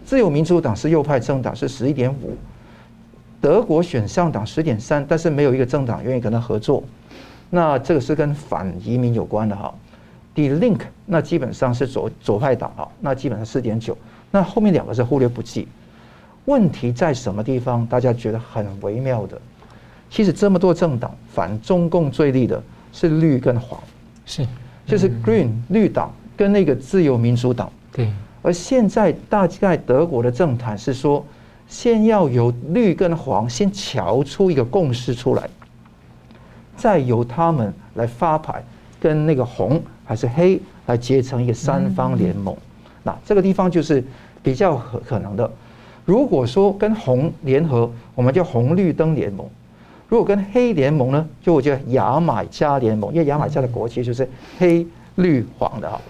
[0.06, 2.36] 自由民主党是右派政党，是十一点五。
[3.42, 6.84] 德国选上党十点三，但是没有一个政党愿意跟他合作。
[7.50, 9.74] 那这个是跟反移民有关的哈。
[10.34, 13.98] Die Linke 那基本上是左左派党啊，那基本上四点九。
[14.30, 15.68] 那后面两个是忽略不计。
[16.46, 17.86] 问题在什么地方？
[17.86, 19.38] 大家觉得很微妙的。
[20.10, 22.62] 其实这么多政党反中共最厉的
[22.94, 23.80] 是绿跟黄，
[24.26, 24.48] 是
[24.86, 27.72] 就是 Green 绿党跟那个自由民主党。
[27.92, 28.10] 对。
[28.42, 31.26] 而现在大概德国的政坛是说，
[31.72, 35.50] 先要由绿跟黄先瞧出一个共识出来，
[36.76, 38.62] 再由他们来发牌，
[39.00, 42.54] 跟那个红还是黑来结成一个三方联盟。
[43.04, 44.04] 那这个地方就是
[44.44, 45.50] 比较可可能的。
[46.04, 49.46] 如果说跟红联合，我们叫红绿灯联盟；
[50.10, 54.30] 如果跟黑联盟呢，就我叫牙买加联盟，因为牙买加的国旗就是
[54.60, 56.02] 黑绿黄的哈。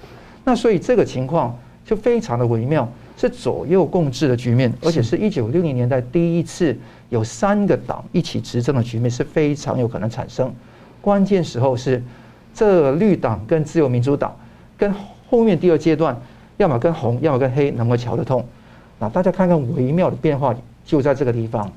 [0.44, 1.56] 那所以这个情况。
[1.84, 2.88] 就非常的微妙，
[3.22, 6.76] 是左右共治的局面，而且是一九六零年代第一次
[7.10, 10.52] 有三个党一起执政的局面，是非常有可能产生。
[11.02, 12.02] 关键时候是
[12.52, 14.36] 这绿党跟自由民主党
[14.76, 14.92] 跟
[15.30, 16.20] 后面第二阶段，
[16.58, 18.44] 要么跟红，要么跟黑，能够瞧得通。
[18.98, 21.72] 那大家看看微妙的变化就在这个地方。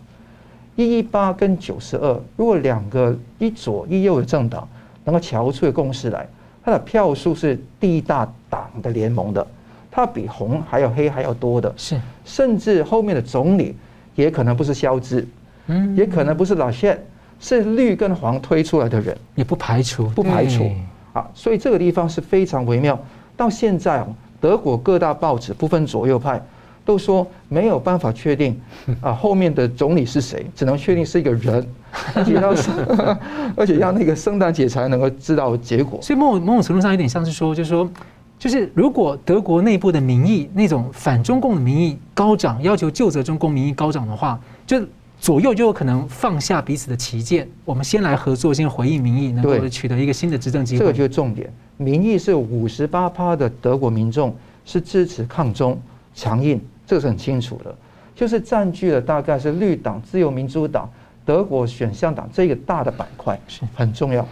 [0.77, 4.67] 一一八跟九十二，如果两个一左一右的政党
[5.05, 6.27] 能够瞧出个共识来，
[6.65, 9.47] 它的票数是第一大党的联盟的。
[9.97, 13.77] 它比红还要黑还要多的是，甚至后面的总理
[14.17, 15.25] 也可能不是肖兹，
[15.69, 17.01] 嗯，也可能不是老谢，
[17.39, 20.69] 是绿跟黄推出来的人，也不排除，不排除
[21.13, 21.25] 啊。
[21.33, 22.99] 所以这个地方是非常微妙。
[23.37, 24.05] 到现在，
[24.41, 26.45] 德国各大报纸不分左右派
[26.85, 28.61] 都说没有办法确定
[29.01, 31.65] 啊，后面的总理是谁，只能确定是一个人，
[32.17, 32.53] 而且要
[33.57, 36.03] 而且要那个圣诞节才能够知道结果。
[36.03, 37.89] 所以某某种程度上有点像是说，就是说。
[38.39, 44.85] 就是如果德国内部的民意那种反中共的民意高涨，要求就责中共民意高涨的话，就
[45.19, 50.81] 左右就有可能放下彼此的旗舰，我们先来合作，先回应民意，能够取得一个新的执政机会。
[50.81, 55.81] 这个就是重点，民意是五十八趴的德国民众是支持抗中
[56.15, 57.75] 强硬，这个是很清楚的，
[58.15, 60.91] 就是占据了大概是绿党、自由民主党、
[61.25, 64.27] 德国选项党这个大的板块是很重要。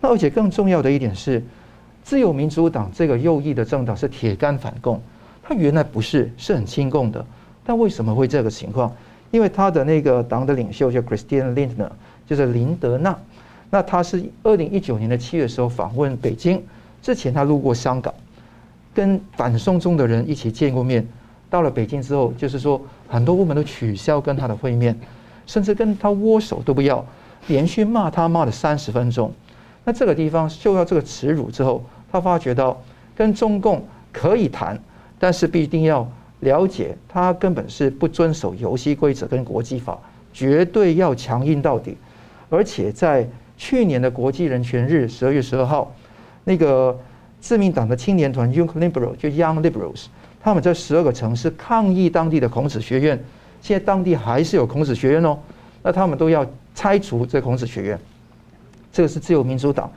[0.00, 1.42] 那而且更重要的一点是。
[2.06, 5.02] 自由民主党这个右翼的政党是铁杆反共，
[5.42, 7.26] 他原来不是，是很亲共的，
[7.64, 8.94] 但为什么会这个情况？
[9.32, 11.90] 因为他的那个党的领袖叫 Christian Lindner，
[12.24, 13.18] 就是林德纳，
[13.70, 16.62] 那他是二零一九年的七月时候访问北京，
[17.02, 18.14] 之前他路过香港，
[18.94, 21.04] 跟反送中的人一起见过面，
[21.50, 24.96] 到了北京之后，就是说很多部门都取消跟他的会面，
[25.44, 27.04] 甚至跟他握手都不要，
[27.48, 29.32] 连续骂他骂了三十分钟，
[29.82, 31.84] 那这个地方受到这个耻辱之后。
[32.10, 32.80] 他发觉到
[33.14, 34.78] 跟中共可以谈，
[35.18, 36.08] 但是必定要
[36.40, 39.98] 了解，他根本是不遵守游戏规则跟国际法，
[40.32, 41.96] 绝对要强硬到底。
[42.48, 45.92] 而且在去年的国际人权日，十二月十二号，
[46.44, 46.98] 那个
[47.40, 50.06] 自民党的青年团 Young Liberal 就 Young Liberals，
[50.40, 53.18] 他们在十二个城市抗议当地的孔子学院，
[53.60, 55.38] 现在当地还是有孔子学院哦，
[55.82, 57.98] 那他们都要拆除这孔子学院。
[58.92, 59.90] 这个是自由民主党。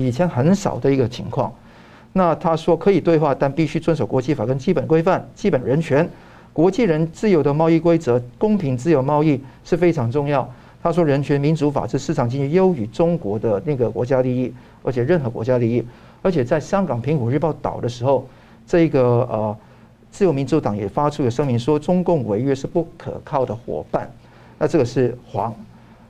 [0.00, 1.52] 以前很少的一个情况，
[2.12, 6.08] 那他说可以对话，但必须遵守国际法跟基本规范、基本人权、
[6.52, 10.48] 国际人自由的贸易规则、公平自由贸易是非常重要。
[10.82, 15.84] 他说人权、民主、法治、市场经济优于中国的那个国家利益，而且任何国家利益。
[16.22, 18.26] 而且在香港《苹果日报》倒的时候，
[18.66, 19.56] 这个呃
[20.10, 24.10] 自由民主党也发出了声明说，中共违约是不可靠的伙伴。
[24.58, 25.54] 那这个是黄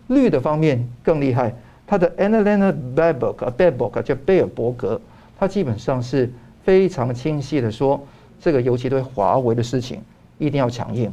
[0.08, 1.54] 绿的方面更厉害。
[1.90, 5.00] 他的 Annalena Baerbock Baerbock 叫贝尔伯格，
[5.36, 6.30] 他基本上是
[6.62, 8.00] 非常清晰的说，
[8.40, 10.00] 这个尤其对华为的事情
[10.38, 11.12] 一定要强硬，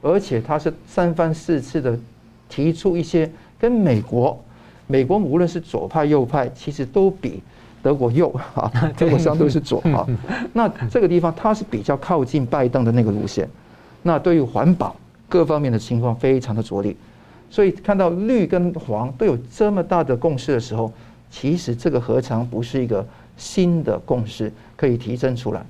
[0.00, 1.98] 而且他是三番四次的
[2.48, 4.42] 提出一些跟美国，
[4.86, 7.42] 美国无论是左派右派，其实都比
[7.82, 10.08] 德国右 啊， 德国相对是左啊。
[10.54, 13.46] 那这个地方他是比较靠近拜登的那个路线，
[14.00, 14.96] 那对于环保
[15.28, 16.96] 各方面的情况非常的着力。
[17.54, 20.92] 所以看到绿跟黄都有这么大的共识的时候，
[21.30, 25.64] 其实这个何尝不是一个新的共识可以提升出来？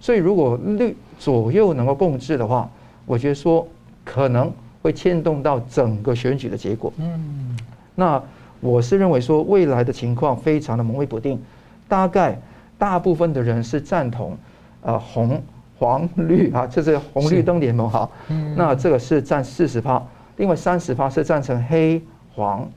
[0.00, 2.70] 所以如果绿左右能够共治的话，
[3.04, 3.66] 我觉得说
[4.04, 4.48] 可能
[4.80, 6.92] 会牵动到整个选举的结果。
[6.98, 7.58] 嗯，
[7.96, 8.22] 那
[8.60, 11.42] 我是认为说未来的情况非常的模糊不定，
[11.88, 12.40] 大概
[12.78, 14.38] 大部分的人是赞同，
[14.82, 15.42] 呃，红
[15.80, 18.08] 黄绿啊，这是红绿灯联盟哈。
[18.28, 20.00] 嗯，那这个是占四十趴，
[20.36, 22.02] 另外三十趴是赞成黑
[22.34, 22.68] 黄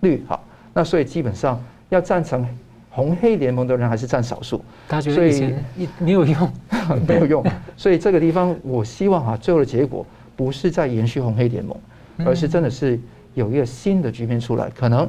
[0.00, 0.38] 绿哈。
[0.72, 2.46] 那所以基本上要赞成
[2.90, 4.64] 红黑联盟的人还是占少数。
[4.88, 5.64] 大家觉得以前
[5.98, 6.52] 没有用，
[7.06, 7.44] 没有用。
[7.76, 11.76] 所以这个地方，我希望哈，最后的结果不是在延续红黑联盟，
[12.24, 12.98] 而是真的是
[13.34, 14.70] 有一个新的局面出来。
[14.70, 15.08] 可能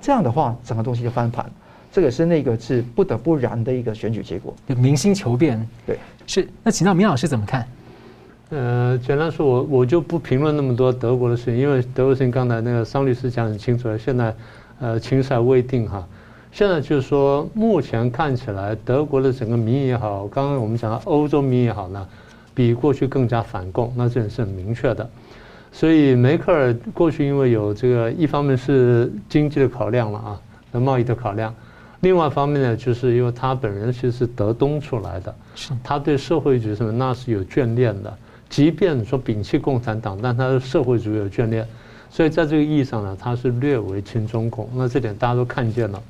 [0.00, 1.44] 这样的话，整个东西就翻盘。
[1.90, 4.54] 这个是那个是不得不然的一个选举结果。
[4.66, 6.46] 明星求变，对，是。
[6.62, 7.66] 那请到明老师怎么看？
[8.50, 13.98] 呃，简单说，我我就不评论那么多德国的事情，因为德国事情刚才那个桑律师讲很清楚了。
[13.98, 14.34] 现在。
[14.80, 16.06] 呃，情势还未定哈。
[16.52, 22.06] 现在就是说，目前看起来，德国的整个民意也好，刚刚我们讲的欧洲民意也好呢，
[22.54, 25.10] 比过去更加反共，那这也是很明确的。
[25.72, 31.52] 所以梅克尔过去因为有这个，一方面是经济的考量了啊，那贸易的考量；
[31.98, 35.34] 另外一方面呢，就是因为他本人其实是德东出来的，
[35.82, 38.16] 他对社会主义什么那是有眷恋的。
[38.48, 41.66] 即便说摒弃共产党，但他是社会主义有眷恋。
[42.10, 46.02] 所以在这个意义上呢，他是略为亲中共，那这点大家都看见了。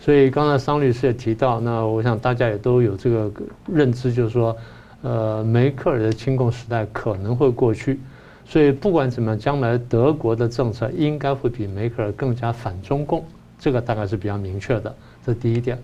[0.00, 3.30] 所以刚才桑律师也提到，那我想大家也都有这个
[3.66, 4.56] 认知，就是说，
[5.02, 8.00] 呃，梅克尔的亲共时代可能会过去。
[8.44, 13.24] 所以不管怎么样，将来德国的政策应该会比梅克尔更加反中共，
[13.58, 14.94] 这个大概是比较明确的。
[15.24, 15.78] 这第一点。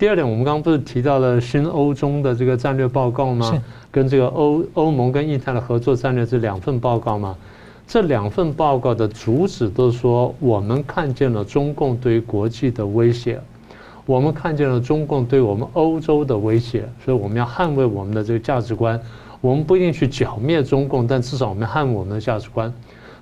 [0.00, 3.62] 第二点，我们刚刚不是提到了新欧中的这个战略报告吗？
[3.90, 7.36] 跟这个欧欧盟跟印太的合作战略这两份报告吗？
[7.86, 13.38] 这两份报告的主旨都是说，我们看见了中共对于国际的威胁，
[14.06, 18.98] 我们看见了中共对我们欧洲的威胁，所以我们要捍卫我们的这个价值观。
[19.42, 22.72] 我们不一定去剿灭中共，但至少我们捍卫我们的价值观。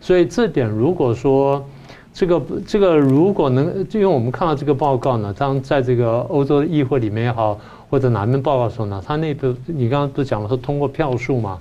[0.01, 1.67] 所以这点，如果说
[2.13, 11.59] 这个这个如果能，就因为我们看到这个报告呢，当在这个欧洲议会里面也好，或者哪边报告的时候呢，他那个你刚刚不是讲了说通过票数嘛？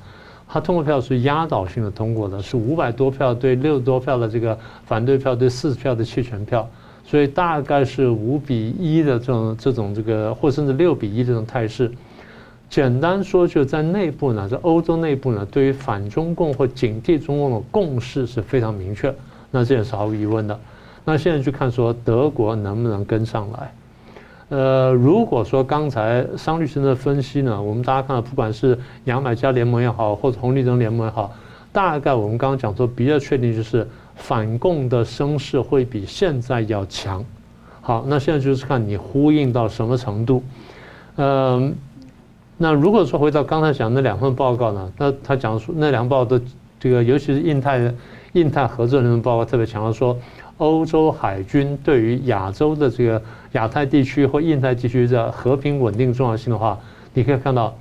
[0.50, 6.68] 他通过票数压倒性的通过的，是五百多票对六十多票的这个反对票对四十票的弃权票，
[7.06, 11.92] 所以大概是五比一的这种这种这个，或甚至六比一这种态势。
[12.70, 19.14] 简单说，就在内部呢，在欧洲内部呢，对于反中共或警惕中共的共识是非常明确，
[19.52, 20.60] 那这也是毫无疑问的。
[21.06, 23.72] 那现在去看说德国能不能跟上来？
[24.50, 31.34] 呃，如果说刚才桑律师的分析呢，我们大家看到，不管是牙买加联盟也好，或者红绿灯联盟也好，
[31.72, 37.24] 大概我们刚刚讲说比较确定就是反共的声势会比现在要强。
[37.82, 40.44] 好，那现在就是看你呼应到什么程度。
[41.18, 41.76] 嗯，
[42.58, 46.42] 那如果说回到刚才讲那两份报告呢，那他讲说那两报的
[46.80, 47.94] 这个，尤其是印太
[48.34, 50.18] 印太合作那份报告，特别强调说。
[50.58, 56.76] 欧洲海军对于亚洲的这个亚太地区或印太地区的和平稳定重要性的话，
[57.14, 57.72] 你可以看到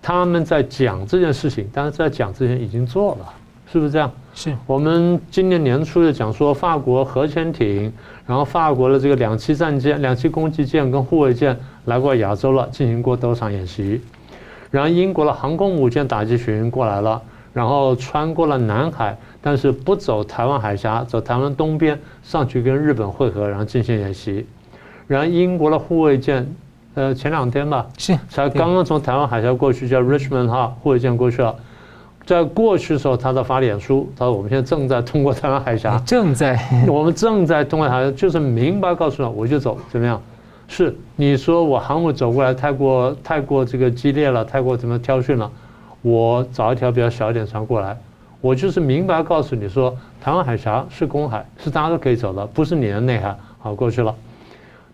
[0.00, 3.26] 他们在讲这件事情，但是在讲之前已经做了，
[3.72, 4.08] 是不是这样？
[4.34, 7.92] 是我们今年年初就讲说，法国核潜艇，
[8.24, 14.00] 然后法国的这个两栖战舰、两栖攻击舰跟护卫舰来过亚洲了，进行过多场演习，
[14.70, 17.20] 然后英国的航空母舰打击群过来了，
[17.52, 19.18] 然后穿过了南海。
[19.42, 24.46] 但是不走台湾海峡，走台湾东边上去跟日本会合，然后进行演习。
[25.08, 26.46] 然后英国的护卫舰，
[26.94, 31.54] 呃，前两天吧，是才刚刚从台湾海峡过去，叫 Richmond 哈护卫舰过去了。
[32.24, 40.22] 在过去的时候，他在发脸书，他说我们现在正在通过台湾海峡，正在， 我们正在通过海峡，就是明白告诉了我就走，怎么样？
[40.68, 45.50] 是你说我航母走过来太过太过这个激烈了，太过怎么挑衅了？
[46.00, 47.98] 我找一条比较小一点船过来。
[48.42, 53.36] 我就是明白告诉你说，台湾海峡是公海，是大家都可以走的，不是你的内海。
[53.60, 54.12] 好，过去了。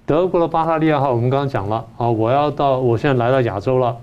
[0.04, 3.96] 德国的巴塔利亚号，我们刚刚讲了啊，我要到，我现在来到亚洲了。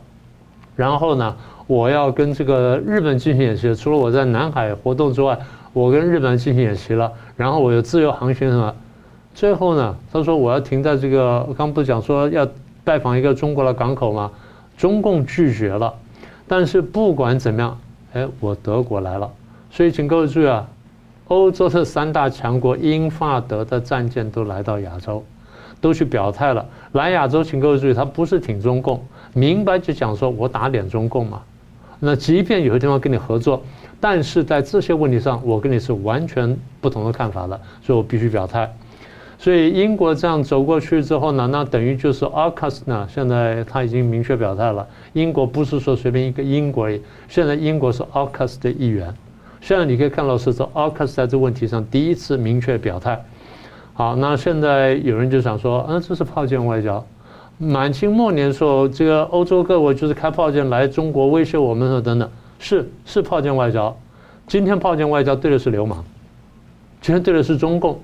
[0.75, 1.35] 然后呢，
[1.67, 3.75] 我要跟这个日本进行演习。
[3.75, 5.37] 除了我在南海活动之外，
[5.73, 7.11] 我跟日本进行演习了。
[7.37, 8.73] 然后我有自由航行什么？
[9.35, 12.47] 最后呢，他说我要停在这个，刚刚不讲说要
[12.83, 14.31] 拜访一个中国的港口吗？
[14.75, 15.93] 中共拒绝了。
[16.47, 17.77] 但是不管怎么样。
[18.15, 19.29] 哎，我德国来了，
[19.69, 20.65] 所以请各位注意啊，
[21.27, 25.21] 欧洲的三大强国英法德的战舰都来到亚洲，
[25.81, 26.65] 都去表态了。
[26.93, 29.03] 来亚洲，请各位注意，他不是挺中共，
[29.33, 31.41] 明白就讲说我打脸中共嘛。
[31.99, 33.61] 那即便有些地方跟你合作，
[33.99, 38.73] 但是在这些问题上，我跟你是完全不同的看法的，所以我必须表态。
[39.45, 46.89] 所以英国这样走过去之后呢，那等于就是 AUKUS 呢，现在他已经明确表态了，英国不是说随便一个英国，
[47.29, 49.13] 现在英国是 AUKUS 的一员。
[49.61, 53.23] 现在你可以看到是说 AUKUS 在这问题上第一次明确表态。
[53.93, 57.05] 好，那现在有人就想说，嗯，这是炮舰外交。
[57.59, 62.27] 满清末年的时候，这个欧洲各国就是开炮舰来中国威胁我们等等，
[62.57, 63.95] 是是炮舰外交。
[64.47, 66.03] 今天炮舰外交对的是流氓，
[66.99, 67.99] 今天对的是中共。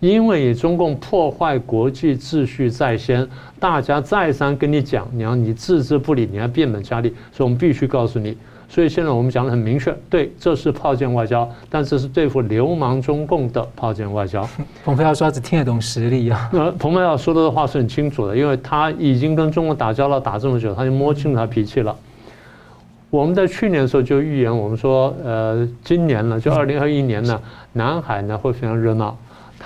[0.00, 3.26] 因为中共破坏国际秩序在先，
[3.58, 8.36] 大家再三跟你讲，你要你置之不理，你要变本加厉，所以我们必须告诉你。
[8.68, 14.46] 所以现在我们讲的很明确，对，这是炮舰外交，但这是对付流氓中共的炮舰外交。
[14.84, 16.50] 蓬佩奥说只听得懂实力啊。
[16.52, 21.94] 那 蓬佩奥说的话是很清楚的，因为他已经跟中国打交道打这么久，他就摸清他脾气了。
[23.08, 27.40] 我们在去年的时候就预言，我们说，呃，今年呢，就二零二一年呢，
[27.72, 29.16] 南海呢会非常热闹。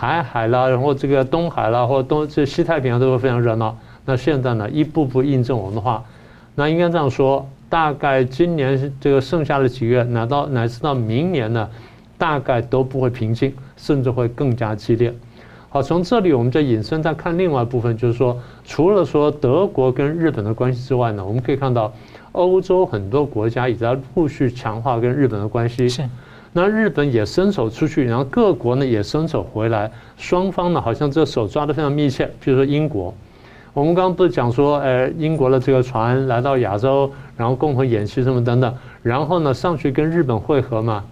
[0.01, 3.76] 台海啦，然后这个东海啦，或东这西太平洋都会非常热闹。
[4.07, 6.03] 那现在呢，一步步印证我们的话，
[6.55, 11.68] 那应该这样说：大概今年这个剩下的几个月，乃到乃至到明年呢，
[12.16, 15.12] 大概都不会平静，甚至会更加激烈。
[15.68, 18.34] 好，从这里我们再引申再看另外一部分，就是说，
[18.64, 21.92] 除了说德国跟日本的关系之外呢，我们可以看到
[22.32, 25.86] 欧洲很多国家也在陆续强化跟日本的关系。
[26.53, 32.28] 那日本也伸手出去，然后各国呢也伸手回来，双方呢好像这手抓得非常密切。
[32.40, 33.14] 比如说英国，
[33.72, 41.05] 我们刚刚不是讲说，呃，英国的这个船来到亚洲，然后共同演习什么等等，然后呢上去跟日本会合嘛，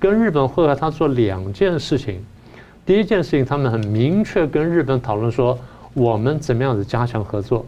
[0.00, 2.20] 跟日本会合，他做两件事情。
[2.84, 5.56] 第一件事情，他们很明确跟日本讨论说，
[5.94, 7.64] 我们怎么样子加强合作。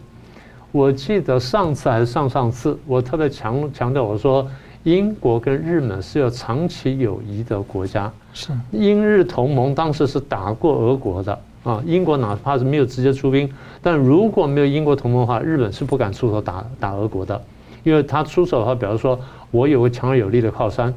[0.73, 4.45] 我记得上次还是上上次，我特别强强调我说。
[4.83, 11.81] 英国跟日本是有长期友谊的国家，是英日同盟，当时是打过俄国的啊。
[11.85, 13.49] 英国哪怕是没有直接出兵，
[13.81, 17.41] 但如果没有英国同盟的话，日本是不敢出手打打俄国的，
[17.83, 19.17] 因为他出手的话，比如说
[19.51, 20.93] 我有个强而有力的靠山，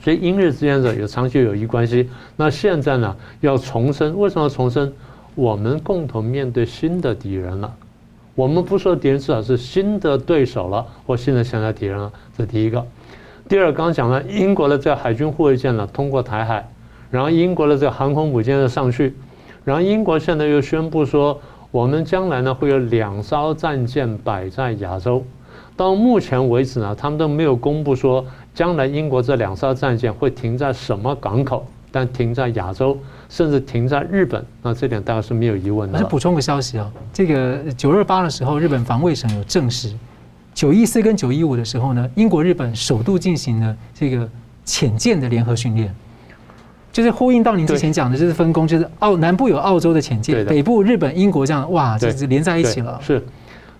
[0.00, 2.08] 所以英日之间的有长期友谊关系。
[2.34, 4.90] 那现在呢，要重申，为什么要重申？
[5.34, 7.74] 我们共同面对新的敌人了。
[8.36, 12.12] 我们不说敌人，至少是新的对手了，或新的潜在敌人了。
[12.36, 12.86] 这第一个。
[13.48, 16.68] 第二，刚刚讲了，英国的这个海军护卫舰呢通过台海，
[17.10, 19.14] 然后英国的这个航空母舰的上去，
[19.64, 25.24] 然后英国现在又宣布说，我们将来呢会有两艘战舰摆在亚洲。
[25.74, 28.22] 到目前为止呢，他们都没有公布说
[28.52, 32.98] 将来英国这两艘战舰会停在什么港口，但停在亚洲。
[33.28, 35.98] 甚至停在日本，那这点大家是没有疑问的。
[35.98, 39.92] 我补充个消息啊，这个九二八的时候，日本防卫省有证实，
[40.54, 44.28] 九一四跟九一五的时候呢，英国、日本首度进行了这个
[44.64, 45.92] 潜舰的联合训练，
[46.92, 52.98] 就是呼应到您之前讲的，就是分工，就是澳南部有澳洲的潜舰，北部日本、英国这样，哇，就是连在一起了。
[53.02, 53.24] 是，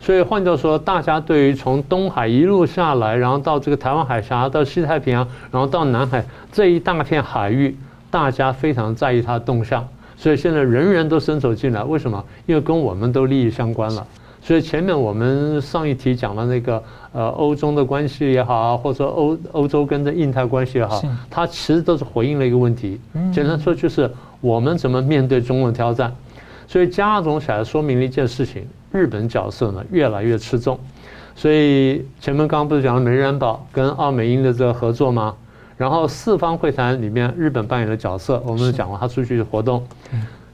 [0.01, 7.76] 所以换句话说，大家对于从东海一路下来，然后到这个台湾海峡，到西太平洋，然后到南海这一大片海域。
[8.16, 9.86] 大家非常在意它的动向，
[10.16, 11.84] 所以现在人人都伸手进来。
[11.84, 12.24] 为什么？
[12.46, 14.06] 因为跟我们都利益相关了。
[14.40, 22.98] 所以前面我们上一题讲的那个呃欧中的关系也好，或者说欧欧洲跟着印太关系也好，它其实都是回应了一个问题。
[23.34, 24.10] 简单说就是
[24.40, 26.10] 我们怎么面对中共挑战。
[26.66, 30.80] 所以加总起来说明了一件事情：日本角色呢越来越吃重。
[31.34, 35.34] 所以前面刚刚不是讲了美日安保跟澳美英的这个合作吗？
[35.76, 39.86] 然后四方会谈里面，日本扮演的角色，我们讲过，他出去活动，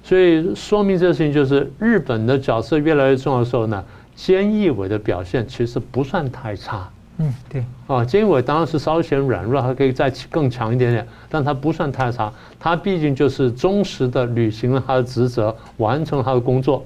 [0.02, 3.84] 所以说明这个事情就是日本的角色越来越重要的时候呢，
[4.16, 6.88] 菅义伟的表现其实不算太差。
[7.18, 7.60] 嗯，对。
[7.86, 16.84] 啊，菅义伟当然是稍显软弱，还可以再更强一点点，但他不算太差，他毕竟就是忠实的履行了他的职责，完成了他的工作。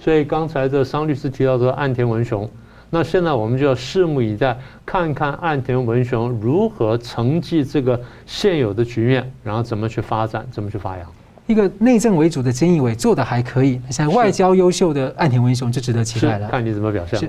[0.00, 2.50] 所以刚才这商律师提到的岸田文雄。
[2.90, 11.06] 那现在我们就要拭目以待，看看岸田文雄如何承继这个现有的局面，然后怎么去发展，怎么去发扬。
[11.46, 16.48] 一个内政为主的菅义伟做的还可以，现在外交优秀的岸田文雄就值得期待了。
[16.48, 17.18] 看你怎么表现。
[17.18, 17.26] 是，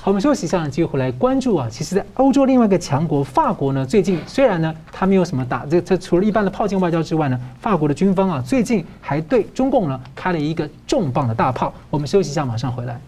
[0.00, 1.66] 好，我们休息一下，继续回来关注啊。
[1.70, 11.72] 其实，在欧洲另外一个强国法国呢，最近虽然呢，他没有什么打这这，除了一般的炮舰外交之外呢，法国的军方啊，最近还对中共呢开了一个重磅的大炮。
[11.88, 13.00] 我们休息一下，马上回来。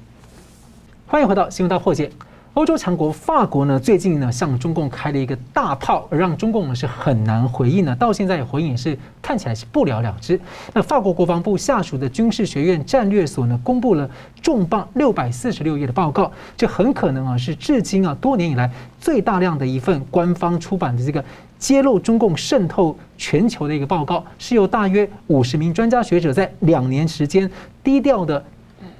[1.09, 2.09] 欢迎回到《新闻大破解》。
[2.55, 7.95] 欧洲强国法国呢，最近呢向中共开了一个大炮，而让中共呢是很难回应呢。
[7.95, 10.39] 到现在回应是看起来是不了了之。
[10.75, 14.11] 那法国国防部下属的军事学院战略所呢，公布了
[14.43, 18.69] 重磅六百四十六页的报告，这很可能啊是至今啊多年以来
[19.01, 21.25] 最大量的一份官方出版的这个
[21.57, 27.49] 揭露中共渗透全球的一个报告，是由大约五十名专家学者在两年时间
[27.85, 28.43] 低调的。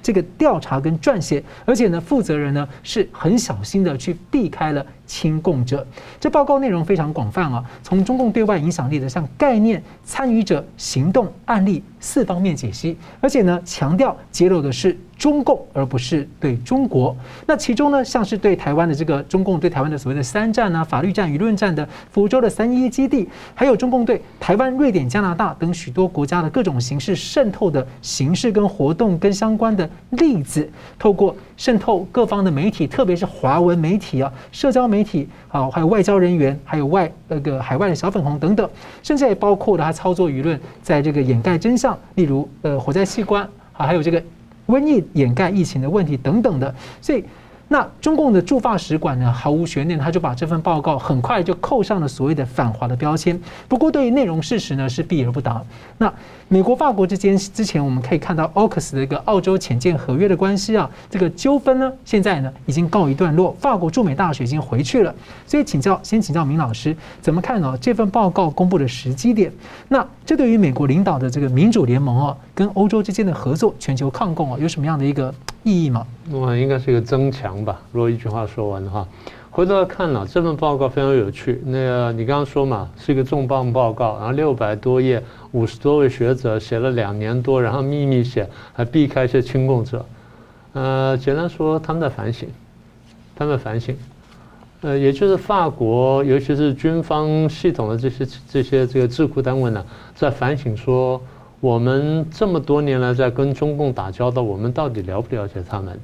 [0.07, 5.85] 这个调查跟撰写，而且呢，负责人呢是很小心的去避开了亲共者。
[6.21, 14.97] 这报告内容非常广泛啊，从中共对外影响力的像概念、参与者、行动、案例四方面解析，而且呢，强调揭露的是。
[15.19, 38.69] 中共而不是对中国，那其中呢，像是对台湾的这个中共对台湾的所谓的三战啊，法律战、舆论战的福州的三一基地，还有中共对台湾、瑞典、加拿大等许多国家的各种形式渗透的形式跟活动跟相关的例子，透过渗透各方的媒体，特别是华文媒体啊、社交媒体啊，还有外交人员，还有外那个海外的小粉红等等，
[39.03, 43.43] 甚至也包括了他操作舆论，在这个掩盖真相，例如呃火灾器官
[43.73, 44.23] 啊，还有这个。
[44.67, 47.25] 瘟疫掩盖疫情的问题等等的，所以
[47.69, 53.37] 那中共的驻法使馆呢，毫无悬念，他就把这份报告很快就扣上了所谓的反华的标签。
[53.67, 55.61] 不过对于内容事实呢，是避而不答。
[55.99, 56.13] 那
[56.47, 63.51] 美国、法国之间，之前我们可以看到 AUKUS 的一个澳洲潜舰合约的关系啊，这个纠纷呢，现在呢已经告一段落。
[63.59, 65.13] 法国驻美大使已经回去了，
[65.45, 67.77] 所以请教，先请教明老师，怎么看呢？
[67.81, 69.51] 这份报告公布的时机点，
[69.89, 75.33] 那这对于美国领导的这个民主联盟啊，跟欧洲之间的合作、全球抗共啊，有什么样的一个
[75.63, 76.07] 意义吗？
[76.33, 77.79] 我应该是一个增强吧。
[77.93, 79.07] 如果一句话说完的话。
[79.51, 81.63] 回头来看了这份报告非常有趣。
[81.65, 90.05] 那个你刚刚说嘛，是一个重磅报告，然后六百多页，五十多位学者写了两年多，然后秘密写，还避开一些亲共者。
[90.75, 92.47] 呃，简单说，他们在反省，
[93.35, 93.97] 他们在反省。
[94.83, 99.83] 呃，也就是法国，尤其是军方系统的这些这些这个智库单位呢，
[100.15, 101.19] 在反省说，
[101.61, 105.99] 我们这么多年来在跟中共打交道，我们到底了不了解他们？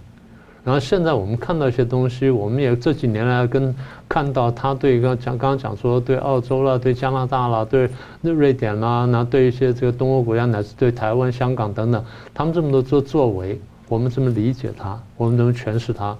[0.65, 3.75] 然后现在我们看到一些东西，我们也这几年来跟
[4.09, 7.91] 看到他对刚讲刚刚讲说对澳洲了、对加拿大了、对
[8.23, 14.97] 瑞典啦，那对一些这个东欧国家乃至对台湾、香港等等，他们这么多做作为，我们怎么理解他？
[15.17, 16.17] 我们怎么诠释他？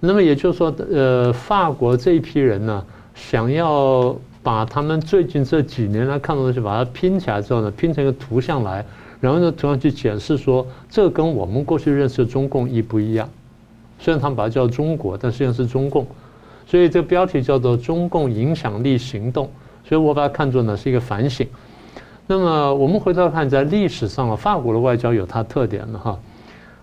[0.00, 2.84] 那么也就是说，呃，法国这一批人呢，
[3.14, 8.84] 想要把他们最近这几年来看的东西，把它拼起来之后呢，拼成一个图像来，
[9.20, 13.28] 然后呢，图像去解释说，这跟我们过去认识的中共一不一样？
[13.98, 16.04] 虽然他们把它叫中国，但实际上是中共，
[16.66, 19.48] 所以这个标题叫做“中共影响力行动”。
[19.86, 21.46] 所以我把它看作呢是一个反省。
[22.26, 26.18] 那么我们回头看，在历史上啊，法国的外交有它特点的哈。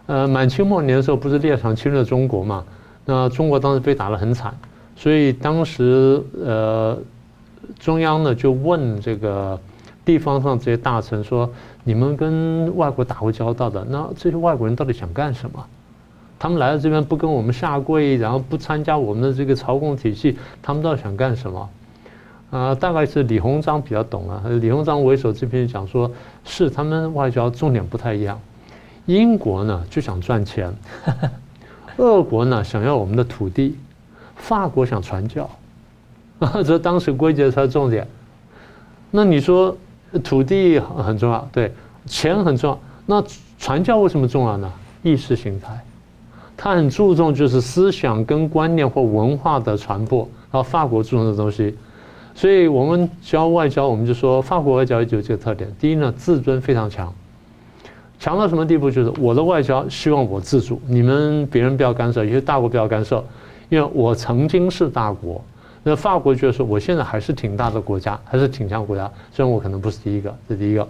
[0.05, 2.63] 呃，满清末年的时候，不是列强侵略中国嘛？
[3.05, 4.55] 那中国当时被打得很惨，
[4.95, 6.97] 所以当时呃，
[7.77, 9.59] 中央呢就问这个
[10.03, 11.49] 地方上这些大臣说
[11.83, 15.63] ：“你们跟外国打过交道的，那这些外国人到底想干什么？”
[16.39, 21.69] 他们来到这边不跟我们下跪，然后不参加我们的这个朝贡体系，他们到底想干什么？
[22.49, 24.41] 啊、呃，大概是李鸿章比较懂啊。
[24.61, 26.09] 李鸿章为首这篇讲说，
[26.45, 28.39] 是他们外交重点不太一样。
[29.05, 30.73] 英国呢就想赚钱，
[31.97, 33.75] 俄国呢想要我们的土地，
[34.35, 35.49] 法国想传教，啊，
[36.65, 38.07] 这当时归结出来重点。
[39.11, 39.75] 那你说
[40.23, 41.71] 土地很重要，对，
[42.05, 43.23] 钱很重要，那
[43.57, 44.71] 传教为什么重要呢？
[45.03, 45.79] 意识形态。
[46.55, 51.73] 他很注重就是思想跟观念或文化的传播，然后法国注重的东西，
[52.35, 55.73] 所以我们教外交，我们就说法国外交有这个特点。
[55.79, 57.13] 第一呢，自尊非常强，
[58.19, 58.91] 强到什么地步？
[58.91, 63.23] 就是我的外交希望我自主，你们别人不要干涉，有些大国不要干涉，
[63.69, 65.41] 因为我曾经是大国。
[65.83, 70.87] 那法国觉得说，我现在还是挺大的国家，还是挺强国家，虽然我可能不是第一个，这是第一个。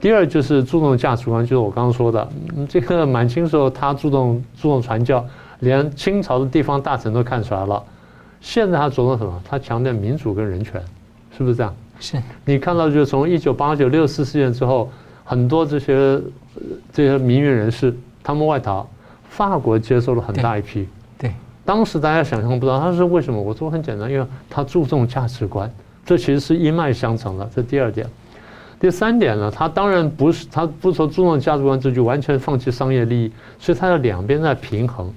[0.00, 2.28] 第二就是注重价值观，就是我刚刚说的，
[2.68, 5.24] 这个满清时候他注重注重传教，
[5.60, 7.82] 连清朝的地方大臣都看出来了。
[8.40, 9.42] 现在他着重什么？
[9.48, 10.82] 他强调民主跟人权，
[11.36, 11.74] 是不是这样？
[12.00, 12.22] 是。
[12.44, 14.90] 你看到就是从一九八九六四事件之后，
[15.24, 16.20] 很多这些
[16.92, 18.86] 这些民运人士他们外逃，
[19.30, 20.86] 法国接收了很大一批。
[21.64, 23.40] 当时大家想象不到他是为什么？
[23.40, 25.70] 我说很简单，因为他注重价值观，
[26.04, 27.50] 这其实是一脉相承的。
[27.54, 28.06] 这第二点。
[28.80, 35.10] 第三点呢，他当然不是，他不说注重价值观，这就完全放弃商业利益，所以他要两边在平衡，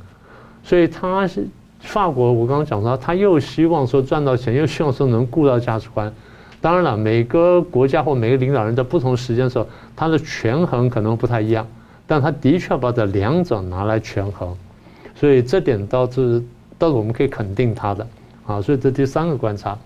[0.64, 1.46] 所以他是
[1.82, 6.14] 法国，我刚刚讲到，他又希望说赚到钱，又希望说能顾到价值观。
[6.62, 9.68] 当然了，每个国家或每个领导人在不同时间的时候，
[9.98, 11.68] 他的权衡可能不太一样，
[12.06, 14.56] 但他的确把这两者拿来权衡，
[15.20, 16.42] 所以这点倒是
[16.78, 18.08] 倒是我们可以肯定它的
[18.46, 18.62] 啊。
[18.62, 19.78] 所以这第三个观察。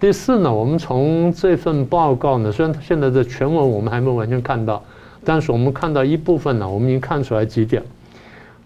[0.00, 4.80] 第四呢，我们从这份报告呢，虽然现在的全文我们还没有完全看到，
[5.24, 7.82] 但是我们看到一部分呢，我们已经看出来几点，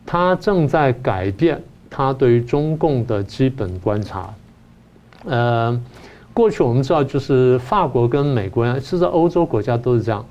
[0.05, 4.35] 它正在改变它对于中共的基本观察。
[5.25, 5.81] 呃，
[6.35, 10.23] 过去我们知道，就是法国跟美国，甚至欧洲国家都是这样，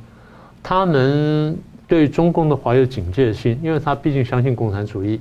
[0.62, 1.58] 他们
[1.88, 5.20] 对中共的怀有警戒心，因为他毕竟相信共产主义。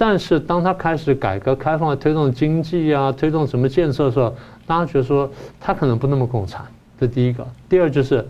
[0.00, 4.34] 但是当他开始改革开放、推动经济啊、推动什么建设的时候，
[4.66, 5.30] 大家觉得说
[5.60, 6.64] 他可能不那么共产，
[6.98, 7.46] 这第一个。
[7.68, 8.26] 第二就是，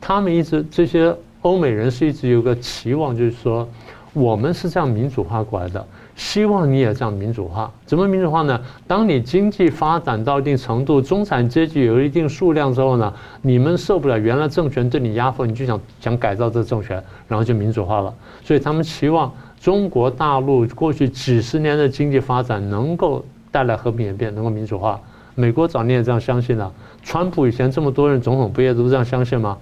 [0.00, 3.68] 他们一直这些欧美人士一直有个期望，就是说
[4.14, 5.86] 我们是这样民主化过来的，
[6.16, 7.70] 希望你也这样民主化。
[7.84, 8.58] 怎么民主化呢？
[8.86, 18.14] 当你经济发展到一定程度，中产阶级有一定数量之后呢，你们受不了原来政权对你压迫，你就想想改造这政权，然后就民主化了。
[18.42, 19.30] 所以他们期望
[19.62, 25.00] 中国大陆过去几十年的经济发展能够带来和平演变，能够民主化。
[25.36, 26.72] 美国早年也这样相信了，
[27.04, 29.56] 川普以前这么多任总统不也都这样相信吗？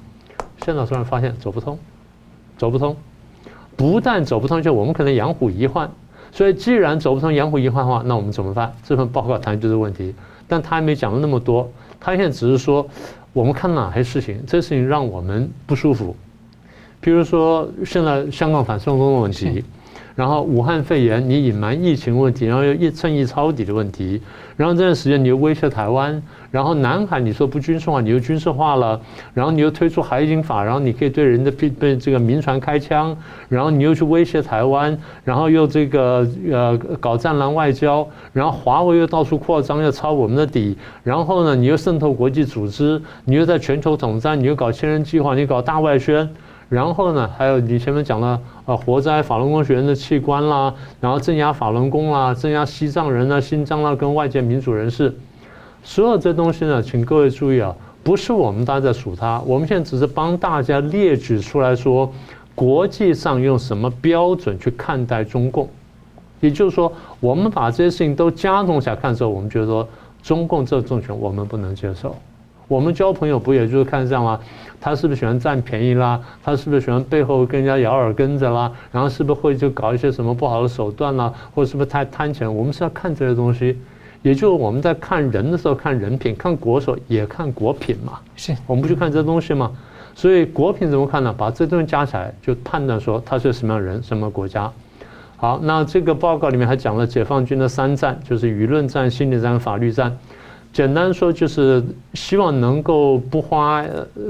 [0.64, 1.78] 现在突然发现走不通，
[2.57, 2.96] 走不通，
[3.76, 5.90] 不但走不通，就我们可能养虎遗患。
[6.32, 8.72] 所以既然走不通养虎遗患的话，那我们怎么办？
[8.82, 10.14] 这份报告谈就是问题，
[10.48, 11.70] 但他还没讲了那么多，
[12.01, 12.88] 他现在只是说
[13.34, 16.16] 我们看哪些事情，这事情让我们不舒服，
[17.03, 19.62] 比如说现在香港反送中的问题。
[20.15, 24.21] 然后武汉肺炎，你隐瞒疫情问题，然后又一趁一抄底的问题，
[24.57, 29.01] 然后这段时间你又威胁台湾，然后南海你说不军事化，你又军事化了，
[29.33, 33.17] 然后你又推出海警法，然后你可以对人的被这个民船开枪，
[33.49, 46.29] 然后你又去威胁台湾，然后又这个呃搞战狼外交，然后华为又到处扩张，要抄我们的底，然后呢你又渗透国际组织，你又在全球统战，你又搞千人计划，你搞大外宣。
[46.71, 55.12] 然后呢，还有你前面讲了，呃，活摘法轮功学员的器官啦，然后镇压法轮功啦，镇压西藏人啦、新疆啦，跟外界民主人士，
[55.83, 62.09] 所有这东西呢，请各位注意啊，不是我们大家在数它，我们现在只是帮大家列举出来说，
[62.55, 65.68] 国际上用什么标准去看待中共，
[66.39, 69.89] 也就是说，我们把这些事情都加重起来看的时候，我们觉得说，
[70.23, 72.14] 中共这政权我们不能接受。
[72.71, 74.39] 我们交朋友不也就是看这样吗？
[74.81, 76.21] 他是不是喜欢占便宜啦？
[76.41, 78.71] 他是不是喜欢背后跟人家咬耳根子啦？
[78.93, 81.35] 然后是不是会就搞一些什么不好的手段啦？
[81.53, 82.55] 或者是不是太贪钱？
[82.55, 83.77] 我们是要看这些东西，
[84.23, 88.21] 也就是我们在看人的时候看人品，看国的时候也看国品嘛。
[88.37, 89.73] 是我们不去看这东西吗？
[90.14, 91.35] 所以国品怎么看呢？
[91.37, 94.71] 把这东西加起来，就判断说他是什么样的人，什么国家。
[95.37, 100.16] 好，那这个报告里面还讲了解放军的三战，就是舆论战、心理战、法律战。
[100.73, 103.85] 简单说就是希望能够不花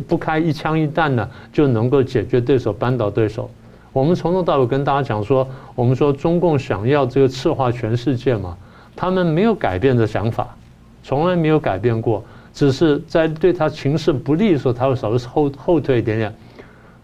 [0.09, 3.51] 不开一枪一弹的就能够解决对手、扳倒对手。
[3.93, 8.57] 我们从头到尾跟大家讲说，我们说中共想要这个赤化全世界嘛，
[8.97, 10.57] 他们没有改变的想法，
[11.03, 12.25] 从来没有改变过，
[12.55, 16.35] 只是在对他情势不利的时候，他会稍微后后退一点点。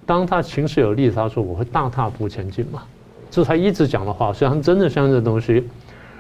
[0.07, 2.83] 当他情势有利，他说我会大踏步前进嘛，
[3.31, 5.69] 这是他一直讲的话，实际上真的相信这东西。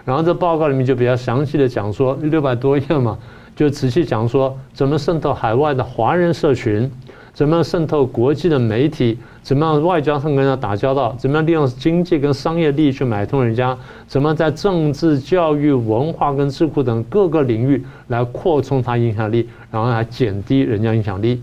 [0.06, 3.18] 然后这报告里面就比较详细的讲说，六百多页嘛，
[3.56, 6.88] 就仔细讲说怎么渗透海外的华人社群，
[7.34, 13.76] 怎么样渗透国际的媒体，怎么样外交上跟人家打交道，怎么样利用经济跟商业利益去买通人家，
[14.06, 21.42] 怎么在政治、教育、文化跟智库等各个领域来扩充他影响力，然后来减低人家影响力。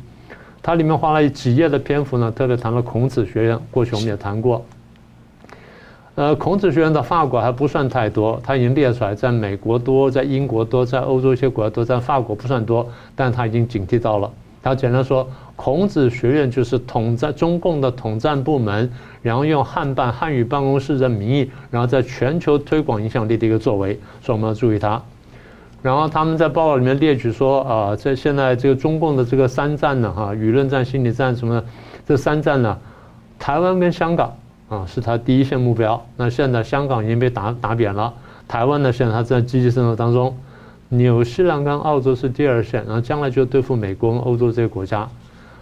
[0.61, 4.63] 它里面花了几页的篇幅呢，特别谈了孔子学院，过去我们也谈过。
[6.15, 14.31] 呃，孔子学院的法国还不算太多，他已经列出来，在美国多，在英国多，在欧洲一些国家多，在法国不算多，但他已经警惕到了。
[14.61, 18.87] 他简单说，孔子学院就是统战中共的统战部门，
[19.23, 25.01] 然后用汉办汉语办公室的名义，然后在全球推广影响力的一个作为，所以我们要注意它。
[25.81, 31.61] 然后他们在报告里面列举说，啊，在现在这个中共的这个三战呢，哈，舆论战、心理战什么，
[32.07, 32.77] 这三战呢，
[33.39, 34.31] 台湾跟香港。
[34.73, 36.03] 啊，是他第一线目标。
[36.17, 38.13] 那现在香港已经被打打扁了，
[38.47, 40.35] 台湾呢，现在他在积极渗透当中。
[40.89, 45.09] 纽西兰跟澳洲是第二线，然后将来就对付美国跟欧洲这些国家。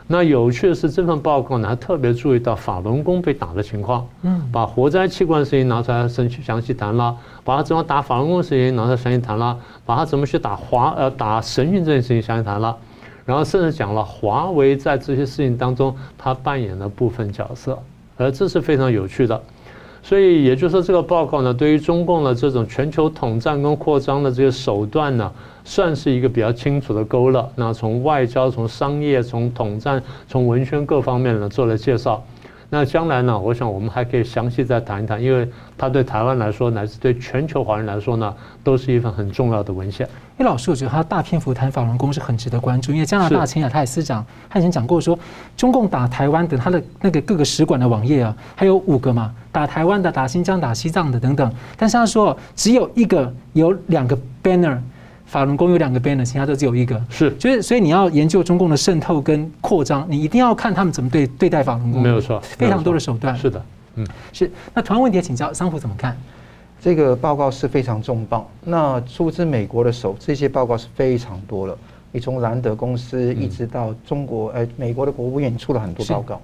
[0.07, 12.75] 那有趣的是，这份报告呢还特别注意到法轮功被打的情况，嗯，把活摘器官事情拿出来详细详细谈了，把他怎么打法轮功的事情拿出来详细谈了，把他怎么去打华呃打神韵这件事情详细谈了，
[13.23, 17.79] 然后甚至讲了华为在这些事情当中他扮演的部分角色。
[18.17, 19.41] 而这是非常有趣的，
[20.03, 25.31] 所以也就是说，这个报告呢，对于中共的这种全球统战跟扩张的这些手段呢，
[25.63, 27.49] 算是一个比较清楚的勾勒。
[27.55, 32.23] 那从外交、从商业、从统战、从文宣各方面呢做了介绍。
[32.73, 35.45] 那将来呢，我想我们还可以详细再谈一谈，因为
[35.77, 40.07] 它对台湾来说，乃至对全球华人来说呢，都是一份很重要的文献。
[40.37, 45.19] 哎老师，我觉得他大篇幅谈法轮功是很值得关注，因为加拿大前亚太司长他以前讲过说，
[45.57, 54.77] 中共打台湾的他的那个各个使馆的网页啊，还有五个嘛，打台湾的、打新疆、打西藏的等等，但是他说只有一个有两个 banner。
[55.31, 57.01] 法轮功有两个 banner，其他都只有一个。
[57.09, 62.01] 是，就是所以你要研究中共的渗透跟扩张，你一定要看他们怎么对对待法轮功。
[62.01, 63.33] 没有错，非常多的手段。
[63.37, 63.63] 是的，
[63.95, 64.51] 嗯，是。
[64.73, 66.17] 那同样问题请教桑普怎么看？
[66.81, 68.45] 这个报告是非常重磅。
[68.65, 71.77] 那出自美国的手，这些报告是非常多了。
[72.11, 76.41] 你从兰德公司一直到中国，呃，美国的国务院出了很多报告。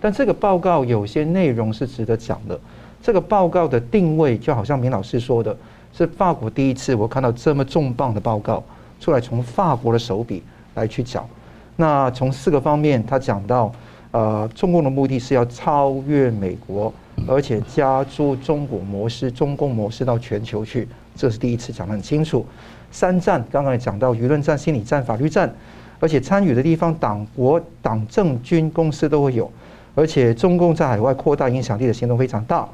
[0.00, 2.58] 但这个报告有些内容是值得讲的。
[3.02, 5.54] 这个报告的定位就好像明老师说的。
[6.00, 8.62] 是法国第一次我看到这么重磅的报告
[8.98, 10.42] 出来，从法国的手笔
[10.74, 11.28] 来去讲。
[11.76, 13.70] 那从四个方面，他讲到，
[14.10, 16.90] 呃，中共的目的是要超越美国，
[17.28, 22.46] 而且加注中国模式、中共模式到全球去，这是第一次讲得很清楚。
[22.90, 25.52] 三战，刚刚也讲到舆论战、心理战、法律战，
[25.98, 29.50] 而且参与的地方，党国、党政军、公司都会有，
[29.94, 32.66] 而且中共在海外扩大影响力的行动非常大。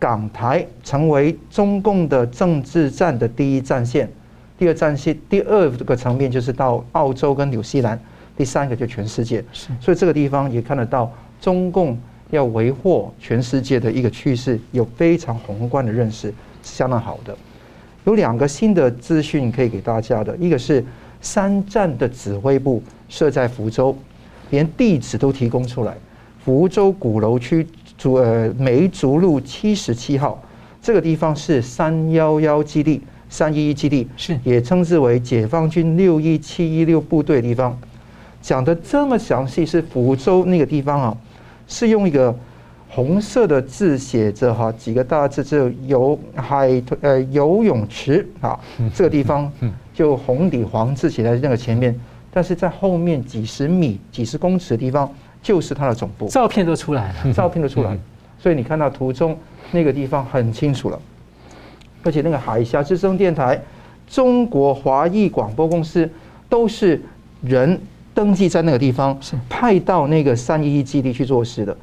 [0.00, 4.10] 港台成为中共的政治战的第一战线，
[4.58, 8.00] 第二战线，第二个层面就是到澳洲跟纽西兰，
[8.34, 9.44] 第三个就全世界。
[9.78, 11.98] 所以这个地方也看得到中共
[12.30, 16.28] 要维护全世界的一个趋势，有非常宏观的认识，
[16.62, 17.36] 是相当好的。
[18.04, 20.82] 有两个新的资讯可以给大家的，一个是
[21.20, 23.94] 三战的指挥部设在福州，
[24.48, 25.94] 连地址都提供出来，
[26.42, 27.66] 福州鼓楼区。
[28.00, 30.42] 竹呃梅竹路七十七号，
[30.80, 37.78] 这个地方是三幺幺基地、三一一基地，是也称之为解放军六一七一六部队的地方。
[38.40, 41.16] 讲的这么详细，是福州那个地方啊，
[41.68, 42.34] 是用一个
[42.88, 48.58] 红色的字写着哈几个大字，就游海呃游泳池啊，
[48.94, 49.52] 这个地方
[49.92, 51.94] 就红底黄字写在那个前面，
[52.32, 55.06] 但是在后面几十米、几十公尺的地方。
[55.42, 57.94] 就是它的总部，照片都出来了，照片都出来。
[57.94, 58.00] 了，
[58.38, 59.36] 所以你看到图中
[59.72, 61.00] 那个地方很清楚了，
[62.02, 63.60] 而且那个海峡之声电台、
[64.06, 66.08] 中国华裔广播公司
[66.48, 67.00] 都是
[67.42, 67.80] 人
[68.12, 69.34] 登记在那个地方，是。
[69.48, 71.74] 派到那个三一一基地去做事的。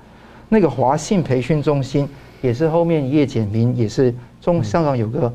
[0.49, 2.07] 那个华信培训中心
[2.41, 5.33] 也是后面叶简明也是中香港有个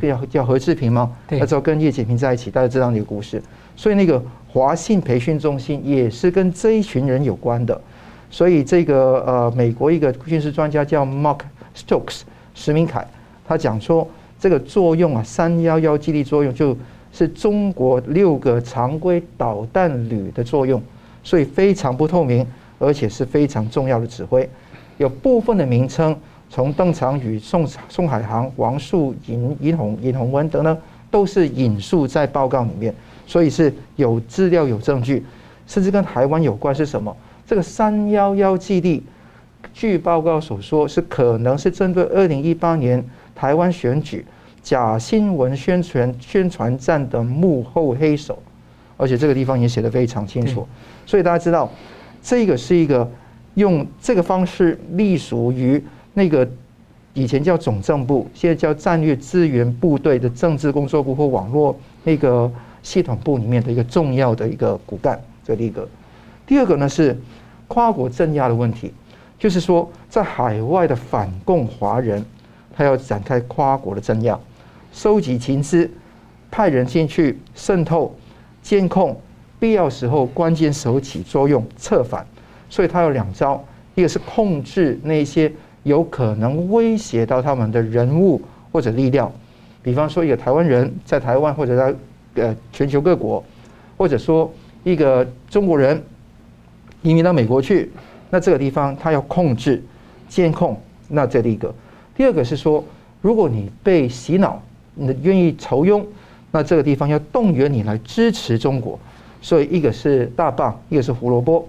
[0.00, 1.10] 叫叫何志平吗？
[1.26, 3.42] 他之后跟叶简平在一起，大家知道那个故事，
[3.74, 4.22] 所以那个。
[4.54, 7.78] 华信培训中心也是跟这一群人有关的，
[8.30, 11.40] 所以这个呃，美国一个军事专家叫 Mark
[11.76, 12.20] Stokes
[12.54, 13.04] 石明凯，
[13.44, 16.76] 他讲说这个作用啊，三幺幺基地作用就
[17.12, 20.80] 是中国六个常规导弹旅的作用，
[21.24, 22.46] 所以非常不透明，
[22.78, 24.48] 而且是非常重要的指挥。
[24.98, 26.16] 有部分的名称，
[26.48, 30.78] 从邓长宇、宋宋海航、王树尹尹洪尹洪文等等，
[31.10, 32.94] 都是引述在报告里面。
[33.26, 35.24] 所以是有资料有证据，
[35.66, 37.16] 甚至跟台湾有关是什么？
[37.46, 39.02] 这个三幺幺基地，
[39.72, 43.04] 据报告所说，是可能是针对二零一八年
[43.34, 44.24] 台湾选举
[44.62, 48.38] 假新闻宣传宣传战的幕后黑手，
[48.96, 50.66] 而且这个地方也写得非常清楚。
[51.04, 51.70] 所以大家知道，
[52.22, 53.10] 这个是一个
[53.54, 55.82] 用这个方式隶属于
[56.14, 56.48] 那个
[57.12, 62.50] 以前叫总政部，现在叫战略资源部队的政治工作部或网络那个。
[62.84, 65.88] 系统部里面的一个重要的一个骨干，这第一个。
[66.46, 67.18] 第二个呢是
[67.66, 68.92] 跨国镇压的问题，
[69.38, 72.22] 就是说在海外的反共华人，
[72.76, 74.38] 他要展开跨国的镇压，
[74.92, 75.90] 收集情资，
[76.50, 78.14] 派人进去渗透、
[78.62, 79.18] 监控，
[79.58, 82.24] 必要时候关键时候起作用策反。
[82.68, 83.64] 所以他有两招，
[83.94, 85.50] 一个是控制那些
[85.84, 89.32] 有可能威胁到他们的人物或者力量，
[89.82, 91.96] 比方说一个台湾人在台湾或者在。
[92.34, 93.42] 呃，全球各国，
[93.96, 96.02] 或者说一个中国人
[97.02, 97.90] 移民到美国去，
[98.30, 99.80] 那这个地方他要控制、
[100.28, 100.76] 监控，
[101.08, 101.72] 那这第一个。
[102.16, 102.84] 第二个是说，
[103.20, 104.60] 如果你被洗脑，
[104.94, 106.04] 你愿意酬庸，
[106.50, 108.98] 那这个地方要动员你来支持中国。
[109.40, 111.68] 所以一个是大棒，一个是胡萝卜，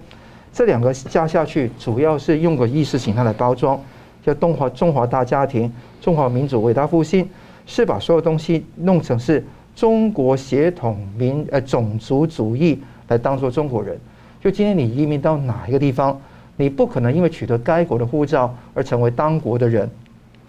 [0.52, 3.80] 这两个加下去，主要是用个意识形态来包装，
[4.26, 7.30] 叫中华中华大家庭、中华民族伟大复兴，
[7.68, 9.46] 是把所有东西弄成是。
[9.76, 13.98] 中国血统民呃种族主义来当做中国人，
[14.42, 16.20] 就今天你移民到哪一个地方，
[16.56, 19.90] 你不可能因为取得该国的护照而成为当国的人，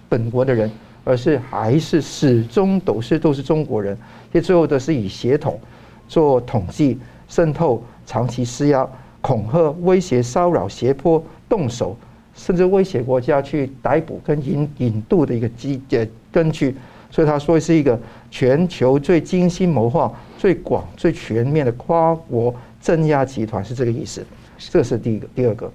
[0.09, 0.70] 本国的人，
[1.03, 3.99] 而是还是始终都是都是中国人。
[4.33, 5.59] 这最后的是以血统
[6.07, 6.99] 做统计、
[7.29, 8.89] 渗透、长期施压、
[9.20, 11.97] 恐吓、威胁、骚扰、胁迫、动手，
[12.35, 16.77] 甚至威胁国家去逮捕跟引引渡的一个基呃根据，
[17.11, 17.99] 所以他说是一个
[18.37, 24.22] 全球最精心谋划、最广、最全面的跨国镇压集团，是这个意思。
[24.59, 25.72] 这是第一个，第二个。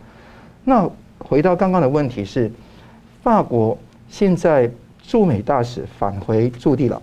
[0.63, 0.87] 那
[1.17, 2.51] 回到刚刚的问题是，
[3.23, 3.75] 法国
[4.11, 4.69] 现在
[5.01, 7.01] 驻美大使返回驻地了，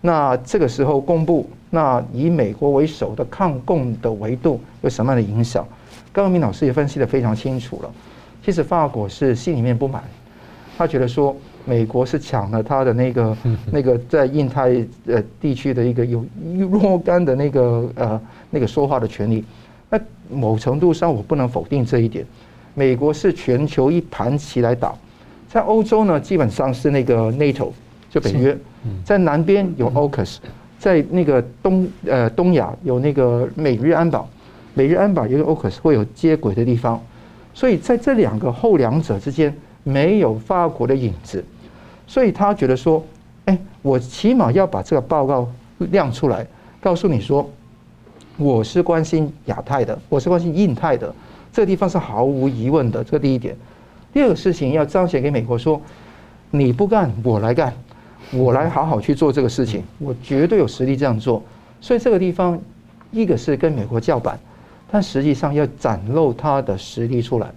[0.00, 5.66] 那这个时候公布，那以美国为首的抗共的维度有什么样的影响？
[6.12, 7.90] 刚刚明老师也分析得非常清楚了。
[8.44, 10.04] 其实法国是心里面不满，
[10.78, 13.36] 他觉得说美国是抢了他的那个
[13.70, 16.24] 那个在印太呃地区的一个有
[16.70, 19.44] 若干的那个呃那个说话的权利。
[19.88, 20.00] 那
[20.30, 22.24] 某程度上我不能否定这一点。
[22.74, 24.94] 美国是全球一盘棋来打，
[25.46, 27.70] 在欧洲呢基本上是那个 NATO
[28.08, 28.56] 就北约，
[29.04, 30.38] 在南边有 AUKUS，
[30.78, 34.26] 在那个东呃东亚有那个美日安保，
[34.72, 36.98] 美日安保也有 AUKUS 会有接轨的地方。
[37.52, 41.44] 所以在这两个后两者之间没有法国的影子，
[42.06, 43.04] 所以他觉得说，
[43.46, 46.46] 哎，我起码要把这个报告亮出来，
[46.80, 47.48] 告诉你说，
[48.36, 51.14] 我是关心亚太的，我是关心印太的，
[51.52, 53.56] 这个地方是毫无疑问的，这个第一点。
[54.12, 55.80] 第二个事情要彰显给美国说，
[56.50, 57.72] 你不干我来干，
[58.32, 61.42] 我来好好去做这个事情，我绝对有实力这样做。
[61.80, 62.60] 所以这个地方，
[63.10, 64.38] 一个是跟美国叫板。
[64.94, 67.50] 但实际上要展露他的实力出来，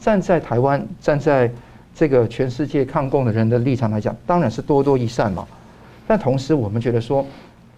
[0.00, 1.50] 站在台湾，站在
[1.94, 5.46] 这个全世界抗共的人的立场来讲，当然是多多益善嘛。
[6.06, 7.26] 但同时，我们觉得说，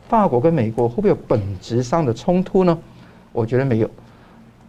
[0.09, 2.79] 法国跟美国会不会有本质上的冲突呢？
[3.33, 3.91] 我觉得没有。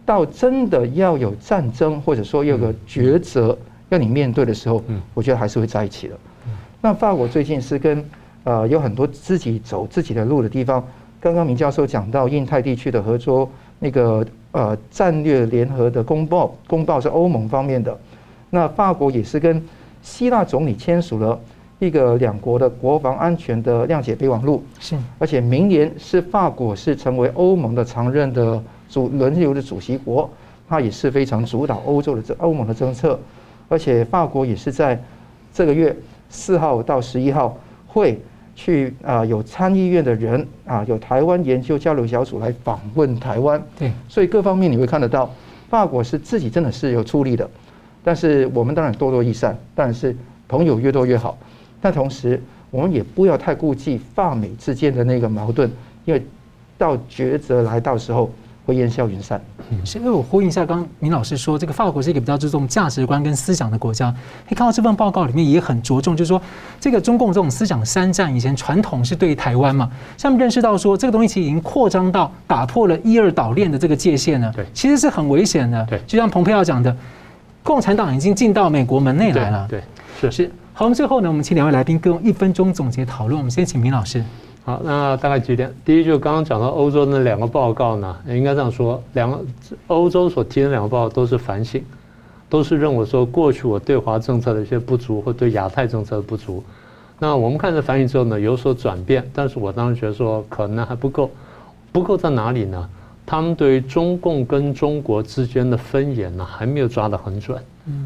[0.04, 3.56] 到真的要有战争，或者说要有个抉择
[3.88, 4.82] 要你面对的时候，
[5.14, 6.18] 我觉得还是会在一起的。
[6.80, 8.04] 那法国最近是跟
[8.44, 10.84] 呃有很多自己走自己的路的地方。
[11.20, 13.48] 刚刚明教授讲到印太地区的合作。
[13.78, 17.98] 那个呃战略联合的公报，公报是欧盟方面的。
[18.50, 19.62] 那法国也是跟
[20.02, 21.38] 希腊总理签署了
[21.78, 24.62] 一个两国的国防安全的谅解备忘录。
[24.78, 30.28] 是，而且明年是法国是成为欧盟的常任的主轮流的主席国，
[30.68, 33.18] 它也是非常主导欧洲的这欧盟的政策。
[33.68, 35.02] 而且法国也是在
[35.52, 35.96] 这个月
[36.28, 38.20] 四号到十一号会。
[38.54, 43.62] 去啊，有参议院的人啊，有台湾研究交流小组来访问台湾。
[43.78, 45.30] 对，所以各方面你会看得到，
[45.68, 47.48] 法国是自己真的是有出力的。
[48.04, 50.16] 但是我们当然多多益善，但是
[50.48, 51.38] 朋友越多越好。
[51.80, 52.40] 但同时，
[52.70, 55.70] 我们也不要太顾忌法美之间的那个矛盾，
[56.04, 56.24] 因为
[56.76, 58.30] 到抉择来到时候。
[58.64, 59.40] 会烟消云散。
[59.70, 64.10] 嗯，是因为我呼应一下，刚刚明老师说，这个法国是一个比较注重价值观跟思想的国家。
[64.46, 66.40] 可以看到这份报告里面也很着重，就是说，
[66.80, 74.52] 这个中共这种思想三战，以前传统是对台湾嘛，下面认识到说，这个东西其实已经扩张到打破了一二岛链的这个界限了。
[74.54, 75.84] 对，其实是很危险的。
[75.86, 76.94] 对，就像蓬佩奥讲的，
[77.62, 79.66] 共产党已经进到美国门内来了。
[79.68, 79.82] 对，
[80.20, 80.50] 是是。
[80.74, 83.38] 好，我们最后呢，我们请两位来宾各用一分钟总结讨论。
[83.38, 84.24] 我们先请明老师。
[84.64, 85.74] 好，那大概几点？
[85.84, 89.40] 第一，就刚刚讲到欧洲那两个报告呢，应该这样说，两个
[89.88, 91.82] 欧洲所提的两个报告都是反省，
[92.48, 96.62] 都是认为说过去我对华政策的一些不足或对亚太政策的不足。
[97.18, 101.28] 那我们看这反省之后呢，有所转变，但是我当时觉得说可能还不够，
[101.90, 102.88] 不够在哪里呢？
[103.26, 107.60] 他们对于中共跟中国之间的分野呢，还没有抓得很准，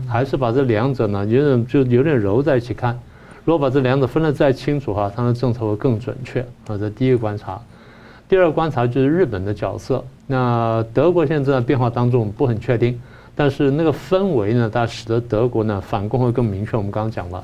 [0.09, 2.99] 还是把这两者呢有点就有点揉在一起看。
[3.47, 6.41] 如果把这两者分得再清楚的话，它的政策会更准确。
[6.67, 7.61] 啊，这第一个观察。
[8.29, 10.05] 第二个观察就是日本的角色。
[10.27, 13.01] 那德国现在正在变化当中，我们不很确定。
[13.37, 16.77] 但是那个氛围呢，它使得德国呢反共会更明确。
[16.77, 17.41] 我们刚刚讲了，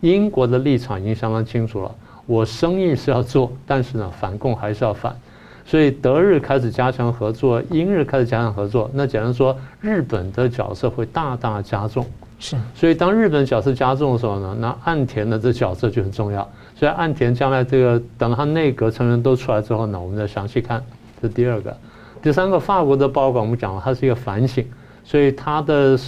[0.00, 1.94] 英国的立场已经相当清楚了。
[2.26, 5.16] 我生意是要做，但是呢反共还是要反。
[5.64, 8.90] 所以德日开始加强合作，英日开始加强合作。
[8.92, 12.04] 那假如说日本的角色会大大加重。
[12.38, 16.46] 是，所以当日本角色加重的时候呢，那岸田的这角色就很重要。
[16.76, 20.82] 所以岸田将来这个等他内阁成员都出来之后呢，我们再详细看。
[21.22, 21.74] 这第二个，
[22.20, 24.62] 第三个，法国的报告我们讲了，它是一个反省，
[25.04, 25.98] 所以它的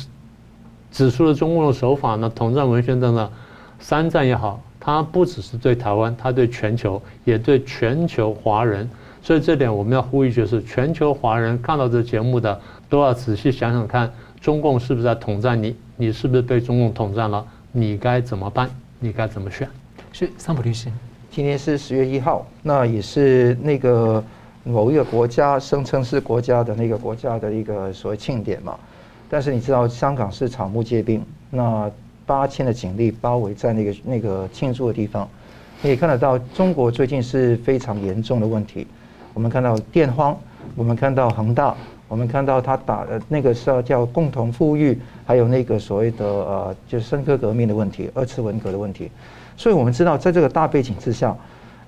[0.90, 3.30] 指出了中共的手法呢，统战文宣等等，
[3.78, 8.90] 三战也好，它不只是对台湾，它对全球，也对全球华人。
[9.22, 12.60] 所以这点我们要呼吁，就是全球华人看到这节目的
[12.90, 15.74] 都要仔细想想看，中共是不是在统战你。
[15.98, 17.44] 你是不是被中共统战了？
[17.72, 18.68] 你该怎么办？
[19.00, 19.66] 你该怎么选？
[20.12, 20.90] 是桑普律师。
[21.30, 24.22] 今天是十月一号，那也是那个
[24.62, 28.78] 某一个国家声称是国家的那个国家的一个所谓庆典嘛。
[29.30, 31.90] 但是你知道，香港是草木皆兵，那
[32.26, 35.26] 八千的警力包围在那个那个庆祝的地方，
[35.80, 38.86] 你也看得到，中国最近是非常严重的问题。
[39.32, 40.38] 我们看到电荒，
[40.74, 41.74] 我们看到恒大，
[42.08, 49.10] 我们看到他打的那个是叫共同富裕，还有那个所谓的呃，就是深刻革命的问题，二次文革的问题。
[49.56, 51.36] 所以我们知道，在这个大背景之下，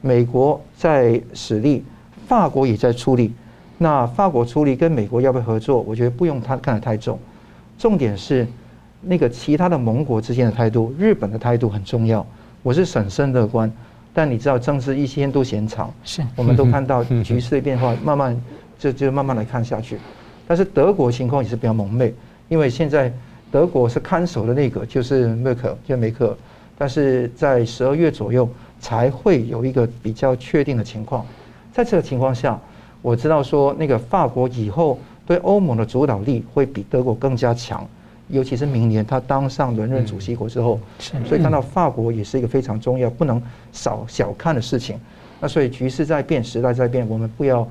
[0.01, 1.85] 美国在使力，
[2.27, 3.33] 法国也在出力。
[3.77, 5.81] 那法国出力跟美国要不要合作？
[5.83, 7.17] 我觉得不用他看得太重，
[7.79, 8.45] 重点是
[9.01, 12.27] 那个其他的盟国之间的态度，日本的态度很重要。
[12.65, 13.71] 我是审慎乐观，
[14.13, 18.37] 但你知道政治一天都嫌长，是我们都看到局势的变化，慢慢。
[18.79, 19.99] 就就慢慢来看下去，
[20.47, 22.15] 但是德国情况也是比较蒙昧，
[22.49, 23.13] 因为现在
[23.51, 26.37] 德国是看守的那个就是默克尔，就梅克尔，
[26.79, 28.49] 但是在十二月左右
[28.79, 31.27] 才会有一个比较确定的情况。
[31.73, 32.59] 在这个情况下，
[33.03, 37.85] 我知道说那个法国以后对欧盟的主导力会比德国更加强，
[38.29, 40.79] 尤其是明年他当上轮任主席国之后，
[41.27, 44.97] 所以看到法国也是一个非常重要、不能少小看的事情。
[45.41, 47.69] 那所以局势在变，时代在变，我们不要。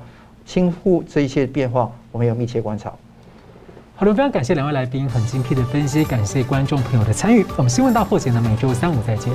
[0.48, 2.90] 新户这一些变化，我们要密切观察。
[3.94, 7.44] 好的，非常感谢两位来宾很精辟的分析，感谢观众朋友的参与。
[7.58, 9.30] 我们新闻大破解呢，每周三五再见。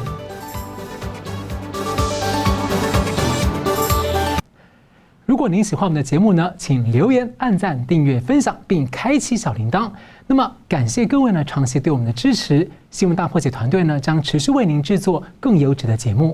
[5.28, 9.92] 如果您喜欢我们的节目呢，请留言、按赞、订阅、分享，并开启小铃铛。
[10.26, 12.68] 那么，感谢各位呢长期对我们的支持。
[12.90, 16.32] 新闻大破解团队呢将持续为您制作更优质的节目。